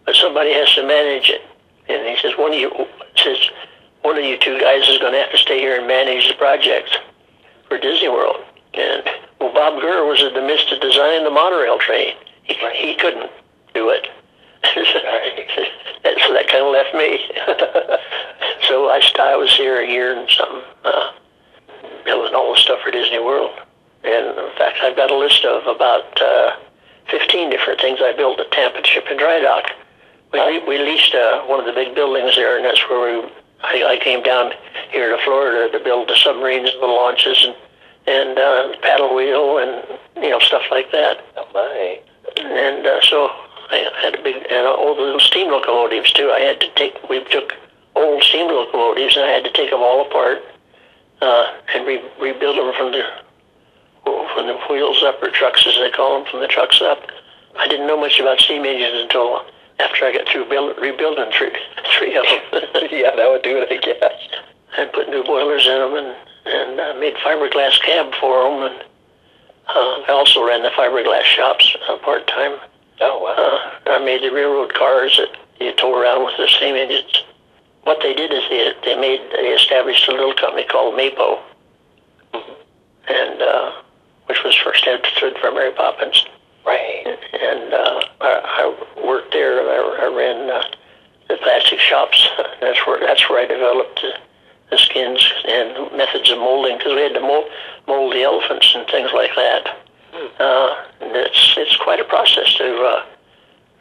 but 0.05 0.15
somebody 0.15 0.53
has 0.53 0.73
to 0.75 0.85
manage 0.85 1.29
it." 1.29 1.41
And 1.89 2.07
he 2.07 2.15
says, 2.21 2.37
"One 2.37 2.53
of 2.53 2.59
you 2.59 2.71
says 3.15 3.37
one 4.03 4.17
of 4.17 4.23
you 4.23 4.37
two 4.37 4.59
guys 4.59 4.87
is 4.87 4.99
going 4.99 5.13
to 5.13 5.19
have 5.19 5.31
to 5.31 5.37
stay 5.37 5.59
here 5.59 5.79
and 5.79 5.87
manage 5.87 6.27
the 6.27 6.35
project 6.35 6.99
for 7.67 7.79
Disney 7.79 8.07
World." 8.07 8.37
And 8.75 9.03
well, 9.39 9.53
Bob 9.53 9.81
Gurr 9.81 10.05
was 10.05 10.21
in 10.21 10.33
the 10.33 10.41
midst 10.41 10.71
of 10.71 10.81
designing 10.81 11.23
the 11.23 11.31
monorail 11.31 11.77
train. 11.79 12.15
He, 12.43 12.55
he 12.73 12.95
couldn't 12.95 13.29
do 13.73 13.89
it. 13.89 14.07
so 14.73 16.33
that 16.33 16.47
kind 16.47 16.65
of 16.65 16.71
left 16.73 16.93
me. 16.95 17.19
so 18.67 18.89
I, 18.89 19.01
I 19.19 19.35
was 19.35 19.55
here 19.55 19.81
a 19.81 19.87
year 19.87 20.17
and 20.17 20.29
something, 20.29 20.63
uh, 20.83 21.11
building 22.03 22.33
all 22.33 22.53
the 22.53 22.59
stuff 22.59 22.79
for 22.83 22.91
Disney 22.91 23.19
World. 23.19 23.51
And 24.03 24.37
in 24.37 24.51
fact, 24.57 24.77
I've 24.81 24.95
got 24.95 25.11
a 25.11 25.17
list 25.17 25.45
of 25.45 25.65
about 25.67 26.21
uh, 26.21 26.55
15 27.09 27.49
different 27.49 27.81
things 27.81 27.99
I 28.01 28.13
built 28.13 28.39
at 28.39 28.51
Tampa 28.51 28.85
Ship 28.85 29.03
and 29.09 29.19
Dry 29.19 29.39
Dock. 29.39 29.65
We, 30.31 30.39
le- 30.39 30.65
we 30.67 30.77
leased 30.77 31.13
uh, 31.13 31.43
one 31.45 31.59
of 31.59 31.65
the 31.65 31.73
big 31.73 31.95
buildings 31.95 32.35
there, 32.35 32.57
and 32.57 32.65
that's 32.65 32.81
where 32.89 33.21
we, 33.21 33.29
I, 33.63 33.97
I 33.97 34.03
came 34.03 34.23
down 34.23 34.51
here 34.91 35.15
to 35.15 35.23
Florida 35.23 35.71
to 35.77 35.83
build 35.83 36.09
the 36.09 36.15
submarines 36.15 36.69
and 36.69 36.81
the 36.81 36.87
launches 36.87 37.45
and, 37.45 37.55
and 38.07 38.37
uh, 38.37 38.75
paddle 38.81 39.15
wheel 39.15 39.57
and, 39.57 39.99
you 40.23 40.29
know, 40.29 40.39
stuff 40.39 40.63
like 40.71 40.91
that. 40.91 41.23
Oh 41.37 41.47
my. 41.53 41.99
And 42.37 42.85
uh, 42.85 43.01
so 43.01 43.29
I 43.71 43.89
had 44.01 44.15
a 44.15 44.23
big, 44.23 44.35
and 44.49 44.67
all 44.67 44.95
the 44.95 45.01
little 45.01 45.19
steam 45.19 45.49
locomotives 45.49 46.11
too. 46.13 46.31
I 46.31 46.39
had 46.39 46.59
to 46.61 46.69
take, 46.75 46.97
we 47.09 47.23
took 47.25 47.53
old 47.95 48.23
steam 48.23 48.47
locomotives 48.47 49.15
and 49.15 49.25
I 49.25 49.29
had 49.29 49.43
to 49.43 49.51
take 49.51 49.71
them 49.71 49.81
all 49.81 50.05
apart, 50.05 50.43
uh, 51.21 51.53
and 51.73 51.87
re- 51.87 52.03
rebuild 52.19 52.57
them 52.57 52.73
from 52.77 52.91
the 52.91 53.03
from 54.35 54.45
the 54.47 54.57
wheels 54.69 55.01
up, 55.03 55.21
or 55.23 55.31
trucks 55.31 55.65
as 55.65 55.75
they 55.75 55.89
call 55.89 56.19
them, 56.19 56.29
from 56.29 56.41
the 56.41 56.47
trucks 56.47 56.81
up. 56.81 57.07
I 57.57 57.67
didn't 57.67 57.87
know 57.87 57.97
much 57.97 58.19
about 58.19 58.39
steam 58.39 58.65
engines 58.65 59.01
until 59.01 59.45
after 59.79 60.05
I 60.05 60.13
got 60.13 60.27
through 60.27 60.47
build, 60.49 60.77
rebuilding 60.77 61.31
three, 61.31 61.51
three 61.97 62.15
of 62.15 62.25
them. 62.25 62.61
yeah, 62.91 63.15
that 63.15 63.29
would 63.29 63.41
do 63.41 63.57
it, 63.57 63.71
I 63.71 63.77
guess. 63.77 64.13
I 64.77 64.85
put 64.85 65.09
new 65.09 65.23
boilers 65.23 65.65
in 65.65 65.79
them 65.79 65.95
and, 65.95 66.15
and 66.45 66.79
uh, 66.79 66.93
made 66.99 67.15
fiberglass 67.15 67.81
cab 67.81 68.13
for 68.19 68.43
them. 68.43 68.71
And 68.71 68.83
uh, 69.67 70.03
I 70.07 70.11
also 70.11 70.45
ran 70.45 70.63
the 70.63 70.69
fiberglass 70.69 71.23
shops 71.23 71.75
uh, 71.89 71.97
part 71.97 72.27
time. 72.27 72.59
Oh, 73.01 73.19
wow. 73.19 73.35
Uh, 73.35 73.97
I 73.97 74.05
made 74.05 74.21
the 74.21 74.31
railroad 74.31 74.73
cars 74.73 75.17
that 75.17 75.37
you 75.59 75.73
tow 75.75 75.99
around 75.99 76.25
with 76.25 76.37
the 76.37 76.47
steam 76.47 76.75
engines. 76.75 77.23
What 77.83 77.99
they 78.01 78.13
did 78.13 78.31
is 78.31 78.43
they 78.49 78.73
they 78.83 78.99
made 78.99 79.21
they 79.31 79.49
established 79.49 80.07
a 80.07 80.11
little 80.11 80.33
company 80.33 80.65
called 80.65 80.95
Mapo, 80.95 81.39
and 82.33 83.41
uh, 83.41 83.71
which 84.25 84.43
was 84.43 84.55
first 84.55 84.81
stood 84.81 85.37
for 85.39 85.51
Mary 85.51 85.71
Poppins. 85.71 86.25
Right. 86.65 87.05
And 87.05 87.73
uh, 87.73 88.01
I, 88.21 88.75
I 88.97 89.05
worked 89.05 89.33
there. 89.33 89.61
I, 89.61 90.05
I 90.05 90.15
ran 90.15 90.49
uh, 90.49 90.63
the 91.27 91.37
plastic 91.37 91.79
shops. 91.79 92.27
That's 92.61 92.79
where 92.87 92.99
that's 92.99 93.29
where 93.29 93.43
I 93.43 93.45
developed 93.45 94.01
the, 94.01 94.13
the 94.69 94.77
skins 94.77 95.21
and 95.47 95.95
methods 95.97 96.29
of 96.31 96.37
molding 96.39 96.77
because 96.77 96.93
we 96.95 97.01
had 97.01 97.13
to 97.13 97.21
mold, 97.21 97.45
mold 97.87 98.13
the 98.13 98.23
elephants 98.23 98.73
and 98.75 98.87
things 98.87 99.09
like 99.13 99.31
that. 99.35 99.77
Uh, 100.39 100.83
it's 101.01 101.55
it's 101.57 101.75
quite 101.77 101.99
a 101.99 102.05
process 102.05 102.53
to 102.55 102.77
uh, 102.83 103.05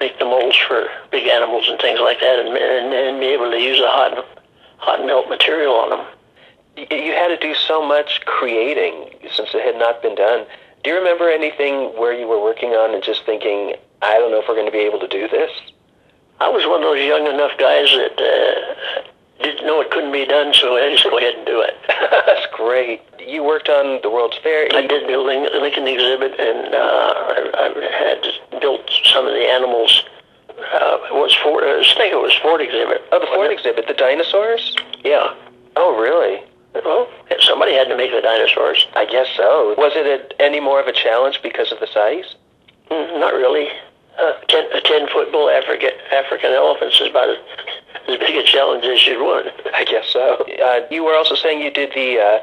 make 0.00 0.18
the 0.18 0.24
molds 0.24 0.56
for 0.68 0.88
big 1.10 1.26
animals 1.28 1.68
and 1.68 1.80
things 1.80 2.00
like 2.00 2.20
that, 2.20 2.38
and, 2.40 2.48
and, 2.48 2.92
and 2.92 3.20
be 3.20 3.26
able 3.26 3.50
to 3.50 3.58
use 3.58 3.78
a 3.80 3.88
hot 3.88 4.26
hot 4.78 5.06
melt 5.06 5.28
material 5.28 5.74
on 5.74 5.90
them. 5.90 6.06
You 6.76 7.12
had 7.12 7.28
to 7.28 7.38
do 7.38 7.54
so 7.54 7.86
much 7.86 8.20
creating 8.26 9.10
since 9.32 9.54
it 9.54 9.64
had 9.64 9.78
not 9.78 10.02
been 10.02 10.16
done. 10.16 10.44
Do 10.82 10.90
you 10.90 10.96
remember 10.96 11.30
anything 11.30 11.96
where 11.96 12.12
you 12.12 12.26
were 12.26 12.42
working 12.42 12.70
on 12.70 12.94
and 12.94 13.02
just 13.02 13.24
thinking, 13.24 13.74
I 14.02 14.18
don't 14.18 14.32
know 14.32 14.40
if 14.40 14.48
we're 14.48 14.56
going 14.56 14.66
to 14.66 14.72
be 14.72 14.84
able 14.84 14.98
to 14.98 15.08
do 15.08 15.28
this? 15.28 15.50
I 16.40 16.50
was 16.50 16.66
one 16.66 16.82
of 16.82 16.88
those 16.90 16.98
young 16.98 17.26
enough 17.26 17.56
guys 17.56 17.88
that 17.94 18.18
uh, 18.18 19.03
didn't 19.40 19.66
know 19.66 19.80
it 19.80 19.90
couldn't 19.90 20.12
be 20.12 20.24
done, 20.26 20.54
so 20.54 20.76
I 20.76 20.90
just 20.92 21.04
go 21.04 21.18
ahead 21.18 21.34
and 21.34 21.46
do 21.46 21.60
it. 21.60 21.74
That's 21.88 22.46
great. 22.54 23.02
You 23.18 23.42
worked 23.42 23.68
on 23.68 24.00
the 24.02 24.10
World's 24.10 24.38
Fair. 24.38 24.68
I 24.74 24.86
did 24.86 25.08
the 25.08 25.16
Lincoln 25.18 25.86
exhibit, 25.88 26.38
and 26.38 26.74
uh, 26.74 26.78
I, 26.78 27.50
I 27.54 28.50
had 28.50 28.60
built 28.60 28.88
some 29.04 29.26
of 29.26 29.32
the 29.32 29.46
animals. 29.48 30.04
Uh, 30.50 30.98
it 31.10 31.14
was 31.14 31.34
Ford. 31.42 31.64
I 31.64 31.82
think 31.96 32.12
it 32.12 32.20
was 32.20 32.34
Ford 32.42 32.60
exhibit. 32.60 33.02
Oh, 33.12 33.18
the 33.20 33.26
Ford 33.26 33.50
exhibit, 33.50 33.88
the 33.88 33.94
dinosaurs? 33.94 34.76
Yeah. 35.04 35.34
Oh, 35.76 35.98
really? 36.00 36.42
Well, 36.84 37.08
somebody 37.40 37.74
had 37.74 37.88
to 37.88 37.96
make 37.96 38.10
the 38.12 38.20
dinosaurs. 38.20 38.86
I 38.94 39.04
guess 39.06 39.28
so. 39.36 39.74
Was 39.78 39.92
it 39.94 40.06
a, 40.06 40.42
any 40.42 40.60
more 40.60 40.80
of 40.80 40.86
a 40.86 40.92
challenge 40.92 41.40
because 41.42 41.70
of 41.72 41.80
the 41.80 41.86
size? 41.86 42.34
Mm, 42.90 43.20
Not 43.20 43.34
really. 43.34 43.68
Uh, 44.18 44.32
ten, 44.48 44.64
a 44.72 44.80
ten 44.80 45.08
foot 45.08 45.32
bull 45.32 45.50
African 45.50 45.90
African 46.12 46.52
elephants 46.52 47.00
is 47.00 47.10
about 47.10 47.30
as, 47.30 47.38
as 48.08 48.18
big 48.18 48.36
a 48.36 48.44
challenge 48.44 48.84
as 48.84 49.04
you'd 49.06 49.20
want. 49.20 49.48
I 49.74 49.84
guess 49.84 50.06
so. 50.08 50.44
Uh, 50.62 50.86
you 50.90 51.02
were 51.02 51.16
also 51.16 51.34
saying 51.34 51.60
you 51.60 51.70
did 51.70 51.90
the 51.94 52.20
uh, 52.20 52.38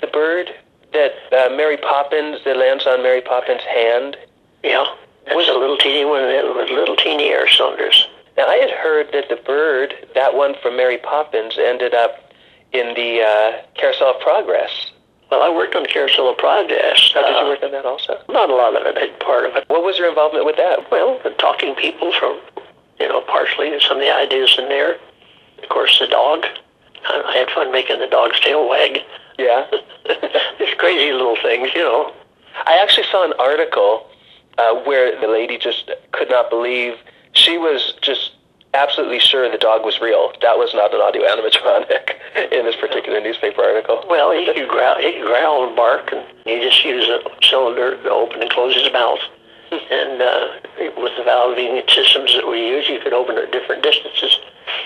the 0.00 0.06
bird 0.06 0.54
that 0.92 1.12
uh, 1.32 1.54
Mary 1.54 1.76
Poppins 1.76 2.38
that 2.44 2.56
lands 2.56 2.86
on 2.86 3.02
Mary 3.02 3.20
Poppins' 3.20 3.62
hand. 3.62 4.16
Yeah. 4.62 4.84
That's 5.24 5.36
was 5.36 5.48
a 5.48 5.58
little 5.58 5.76
teeny 5.76 6.04
one 6.04 6.22
with 6.56 6.70
little 6.70 6.94
teeny 6.94 7.24
air 7.24 7.48
cylinders. 7.48 8.06
Now 8.36 8.46
I 8.46 8.56
had 8.56 8.70
heard 8.70 9.10
that 9.12 9.28
the 9.28 9.36
bird, 9.36 9.94
that 10.14 10.34
one 10.34 10.54
from 10.62 10.76
Mary 10.76 10.98
Poppins, 10.98 11.58
ended 11.58 11.94
up 11.94 12.32
in 12.72 12.94
the 12.94 13.22
uh, 13.22 13.62
Carousel 13.74 14.14
of 14.14 14.20
Progress. 14.20 14.92
Well, 15.30 15.42
I 15.42 15.48
worked 15.54 15.74
on 15.74 15.82
the 15.82 15.88
Carousel 15.88 16.28
of 16.30 16.38
Progress. 16.38 17.12
Oh, 17.16 17.22
did 17.22 17.34
Uh, 17.36 17.40
you 17.42 17.48
work 17.48 17.62
on 17.62 17.70
that 17.72 17.84
also? 17.84 18.20
Not 18.28 18.48
a 18.50 18.54
lot 18.54 18.76
of 18.76 18.86
it. 18.86 18.96
I 18.96 19.08
part 19.24 19.44
of 19.46 19.56
it. 19.56 19.64
What 19.68 19.82
was 19.82 19.98
your 19.98 20.08
involvement 20.08 20.44
with 20.44 20.56
that? 20.56 20.90
Well, 20.90 21.18
talking 21.38 21.74
people 21.74 22.12
from, 22.12 22.38
you 23.00 23.08
know, 23.08 23.20
partially 23.22 23.78
some 23.80 23.96
of 23.98 24.02
the 24.02 24.14
ideas 24.14 24.54
in 24.58 24.68
there. 24.68 24.98
Of 25.62 25.68
course, 25.68 25.98
the 25.98 26.06
dog. 26.06 26.46
I, 27.08 27.22
I 27.26 27.36
had 27.38 27.50
fun 27.50 27.72
making 27.72 27.98
the 27.98 28.06
dog's 28.06 28.38
tail 28.40 28.68
wag. 28.68 29.00
Yeah. 29.38 29.66
Just 30.58 30.78
crazy 30.78 31.12
little 31.12 31.36
things, 31.42 31.70
you 31.74 31.82
know. 31.82 32.12
I 32.64 32.78
actually 32.78 33.06
saw 33.10 33.24
an 33.24 33.34
article 33.38 34.06
uh, 34.58 34.74
where 34.84 35.20
the 35.20 35.26
lady 35.28 35.58
just 35.58 35.90
could 36.12 36.30
not 36.30 36.48
believe 36.48 36.94
she 37.32 37.58
was 37.58 37.92
just 38.00 38.32
absolutely 38.74 39.18
sure 39.18 39.50
the 39.50 39.58
dog 39.58 39.84
was 39.84 40.00
real. 40.00 40.32
That 40.42 40.58
was 40.58 40.72
not 40.74 40.94
an 40.94 41.00
audio 41.00 41.22
animatronic 41.22 42.16
in 42.52 42.64
this 42.64 42.76
particular 42.76 43.20
newspaper 43.20 43.62
article. 43.62 44.04
Well, 44.08 44.32
he 44.32 44.46
could 44.46 44.68
growl, 44.68 44.98
he 44.98 45.12
could 45.12 45.26
growl 45.26 45.66
and 45.66 45.76
bark, 45.76 46.12
and 46.12 46.24
you 46.44 46.60
just 46.60 46.84
use 46.84 47.08
a 47.08 47.20
cylinder 47.42 47.96
to 48.02 48.10
open 48.10 48.42
and 48.42 48.50
close 48.50 48.74
his 48.74 48.92
mouth. 48.92 49.20
and 49.72 50.22
uh, 50.22 50.48
with 50.96 51.16
the 51.16 51.24
valving 51.26 51.82
systems 51.90 52.32
that 52.34 52.46
we 52.46 52.68
use, 52.68 52.88
you 52.88 53.00
could 53.00 53.12
open 53.12 53.36
at 53.36 53.50
different 53.50 53.82
distances. 53.82 54.38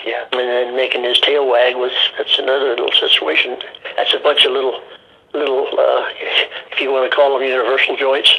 Yeah. 0.05 0.25
And 0.31 0.39
then 0.39 0.75
making 0.75 1.03
his 1.03 1.19
tail 1.19 1.47
wag 1.47 1.75
was 1.75 1.91
that's 2.17 2.39
another 2.39 2.69
little 2.69 2.91
situation. 2.91 3.57
That's 3.95 4.13
a 4.13 4.19
bunch 4.19 4.45
of 4.45 4.51
little, 4.51 4.81
little, 5.33 5.67
uh, 5.67 6.09
if 6.71 6.81
you 6.81 6.91
want 6.91 7.09
to 7.09 7.15
call 7.15 7.37
them 7.37 7.47
universal 7.47 7.95
joints. 7.95 8.33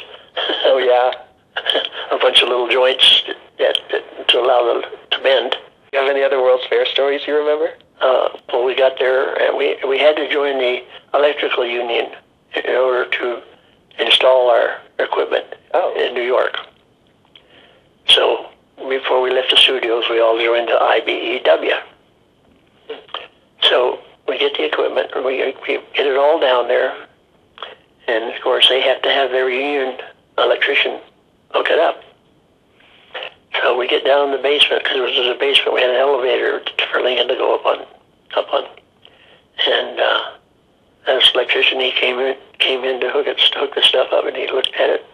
Oh 0.65 0.77
yeah. 0.77 1.13
a 2.11 2.17
bunch 2.17 2.41
of 2.41 2.49
little 2.49 2.67
joints 2.67 3.23
that, 3.59 3.77
that 3.91 4.27
to 4.27 4.39
allow 4.39 4.73
them 4.73 4.91
bend. 5.23 5.55
You 5.91 5.99
have 5.99 6.09
any 6.09 6.23
other 6.23 6.41
World's 6.41 6.65
Fair 6.67 6.85
stories 6.85 7.21
you 7.27 7.35
remember? 7.35 7.73
Uh, 8.01 8.29
when 8.51 8.65
we 8.65 8.75
got 8.75 8.99
there, 8.99 9.33
and 9.41 9.57
we 9.57 9.77
we 9.87 9.97
had 9.97 10.15
to 10.17 10.27
join 10.31 10.57
the 10.57 10.83
electrical 11.13 11.65
union 11.65 12.11
in 12.55 12.75
order 12.75 13.09
to 13.09 13.41
install 13.99 14.49
our 14.49 14.79
equipment 14.99 15.45
Oh. 15.73 15.93
in 15.95 16.13
New 16.13 16.23
York. 16.23 16.57
So 18.09 18.49
before 18.89 19.21
we 19.21 19.31
left 19.31 19.49
the 19.51 19.57
studios, 19.57 20.03
we 20.09 20.19
all 20.19 20.37
joined 20.37 20.67
the 20.67 20.73
IBEW. 20.73 21.79
So 23.61 23.99
we 24.27 24.37
get 24.37 24.53
the 24.57 24.65
equipment, 24.65 25.11
and 25.15 25.23
we, 25.25 25.55
we 25.67 25.79
get 25.95 26.05
it 26.05 26.17
all 26.17 26.39
down 26.39 26.67
there, 26.67 27.07
and 28.07 28.33
of 28.35 28.41
course 28.41 28.67
they 28.69 28.81
have 28.81 29.01
to 29.03 29.09
have 29.09 29.31
their 29.31 29.49
union 29.49 29.97
electrician 30.37 30.99
hook 31.51 31.67
it 31.69 31.79
up. 31.79 32.03
Get 33.93 34.05
down 34.05 34.29
in 34.29 34.31
the 34.31 34.41
basement 34.41 34.81
because 34.81 34.97
it 34.97 35.01
was 35.01 35.15
in 35.15 35.27
the 35.29 35.37
basement. 35.37 35.75
We 35.75 35.81
had 35.81 35.91
an 35.91 35.97
elevator 35.97 36.63
for 36.91 36.99
Lincoln 37.03 37.27
to 37.27 37.35
go 37.35 37.53
up 37.53 37.63
on, 37.63 37.85
up 38.35 38.51
on, 38.51 38.65
and 39.67 39.99
uh, 39.99 40.31
this 41.05 41.29
electrician 41.35 41.79
he 41.79 41.91
came 41.91 42.17
in 42.17 42.35
came 42.57 42.83
in 42.83 42.99
to 43.01 43.11
hook 43.11 43.27
it 43.27 43.39
hook 43.53 43.75
the 43.75 43.83
stuff 43.83 44.07
up, 44.11 44.25
and 44.25 44.35
he 44.35 44.47
looked 44.47 44.73
at 44.73 44.89
it 44.89 45.05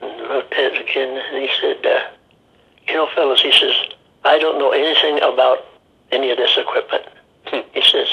and 0.00 0.28
looked 0.28 0.52
at 0.52 0.74
it 0.74 0.80
again, 0.80 1.20
and 1.32 1.42
he 1.42 1.50
said, 1.60 1.84
uh, 1.84 2.06
"You 2.86 2.94
know, 2.94 3.08
fellas," 3.16 3.42
he 3.42 3.50
says, 3.50 3.74
"I 4.22 4.38
don't 4.38 4.60
know 4.60 4.70
anything 4.70 5.16
about 5.20 5.66
any 6.12 6.30
of 6.30 6.36
this 6.36 6.56
equipment." 6.56 7.02
He 7.74 7.82
says, 7.82 8.06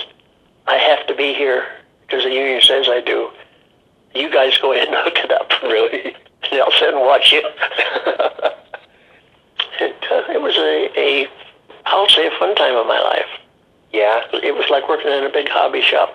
"I 0.66 0.78
have 0.78 1.06
to 1.06 1.14
be 1.14 1.36
here 1.36 1.68
because 2.08 2.24
the 2.24 2.34
union 2.34 2.60
says 2.62 2.90
I 2.90 3.02
do. 3.02 3.30
You 4.16 4.32
guys 4.32 4.58
go 4.58 4.74
ahead 4.74 4.88
and 4.88 4.98
hook 4.98 5.18
it 5.18 5.32
up." 5.32 5.52
Really? 5.62 6.16
And 6.50 6.62
I'll 6.62 6.72
sit 6.72 6.94
and 6.94 7.02
watch 7.02 7.34
you. 7.34 7.44
it, 9.82 9.96
uh, 10.12 10.32
it 10.32 10.42
was 10.42 10.56
a, 10.58 10.90
a, 11.00 11.28
I'll 11.86 12.10
say, 12.10 12.28
a 12.28 12.32
fun 12.40 12.56
time 12.56 12.76
of 12.76 12.88
my 12.88 13.00
life. 13.00 13.32
yeah. 13.94 14.22
It 14.34 14.56
was 14.56 14.70
like 14.70 14.88
working 14.90 15.12
in 15.12 15.24
a 15.24 15.30
big 15.32 15.48
hobby 15.50 15.82
shop. 15.82 16.14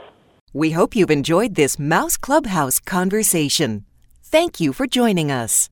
We 0.52 0.72
hope 0.72 0.94
you've 0.94 1.10
enjoyed 1.10 1.54
this 1.54 1.78
Mouse 1.78 2.16
Clubhouse 2.16 2.78
conversation. 2.78 3.84
Thank 4.22 4.60
you 4.60 4.72
for 4.72 4.86
joining 4.86 5.30
us. 5.30 5.68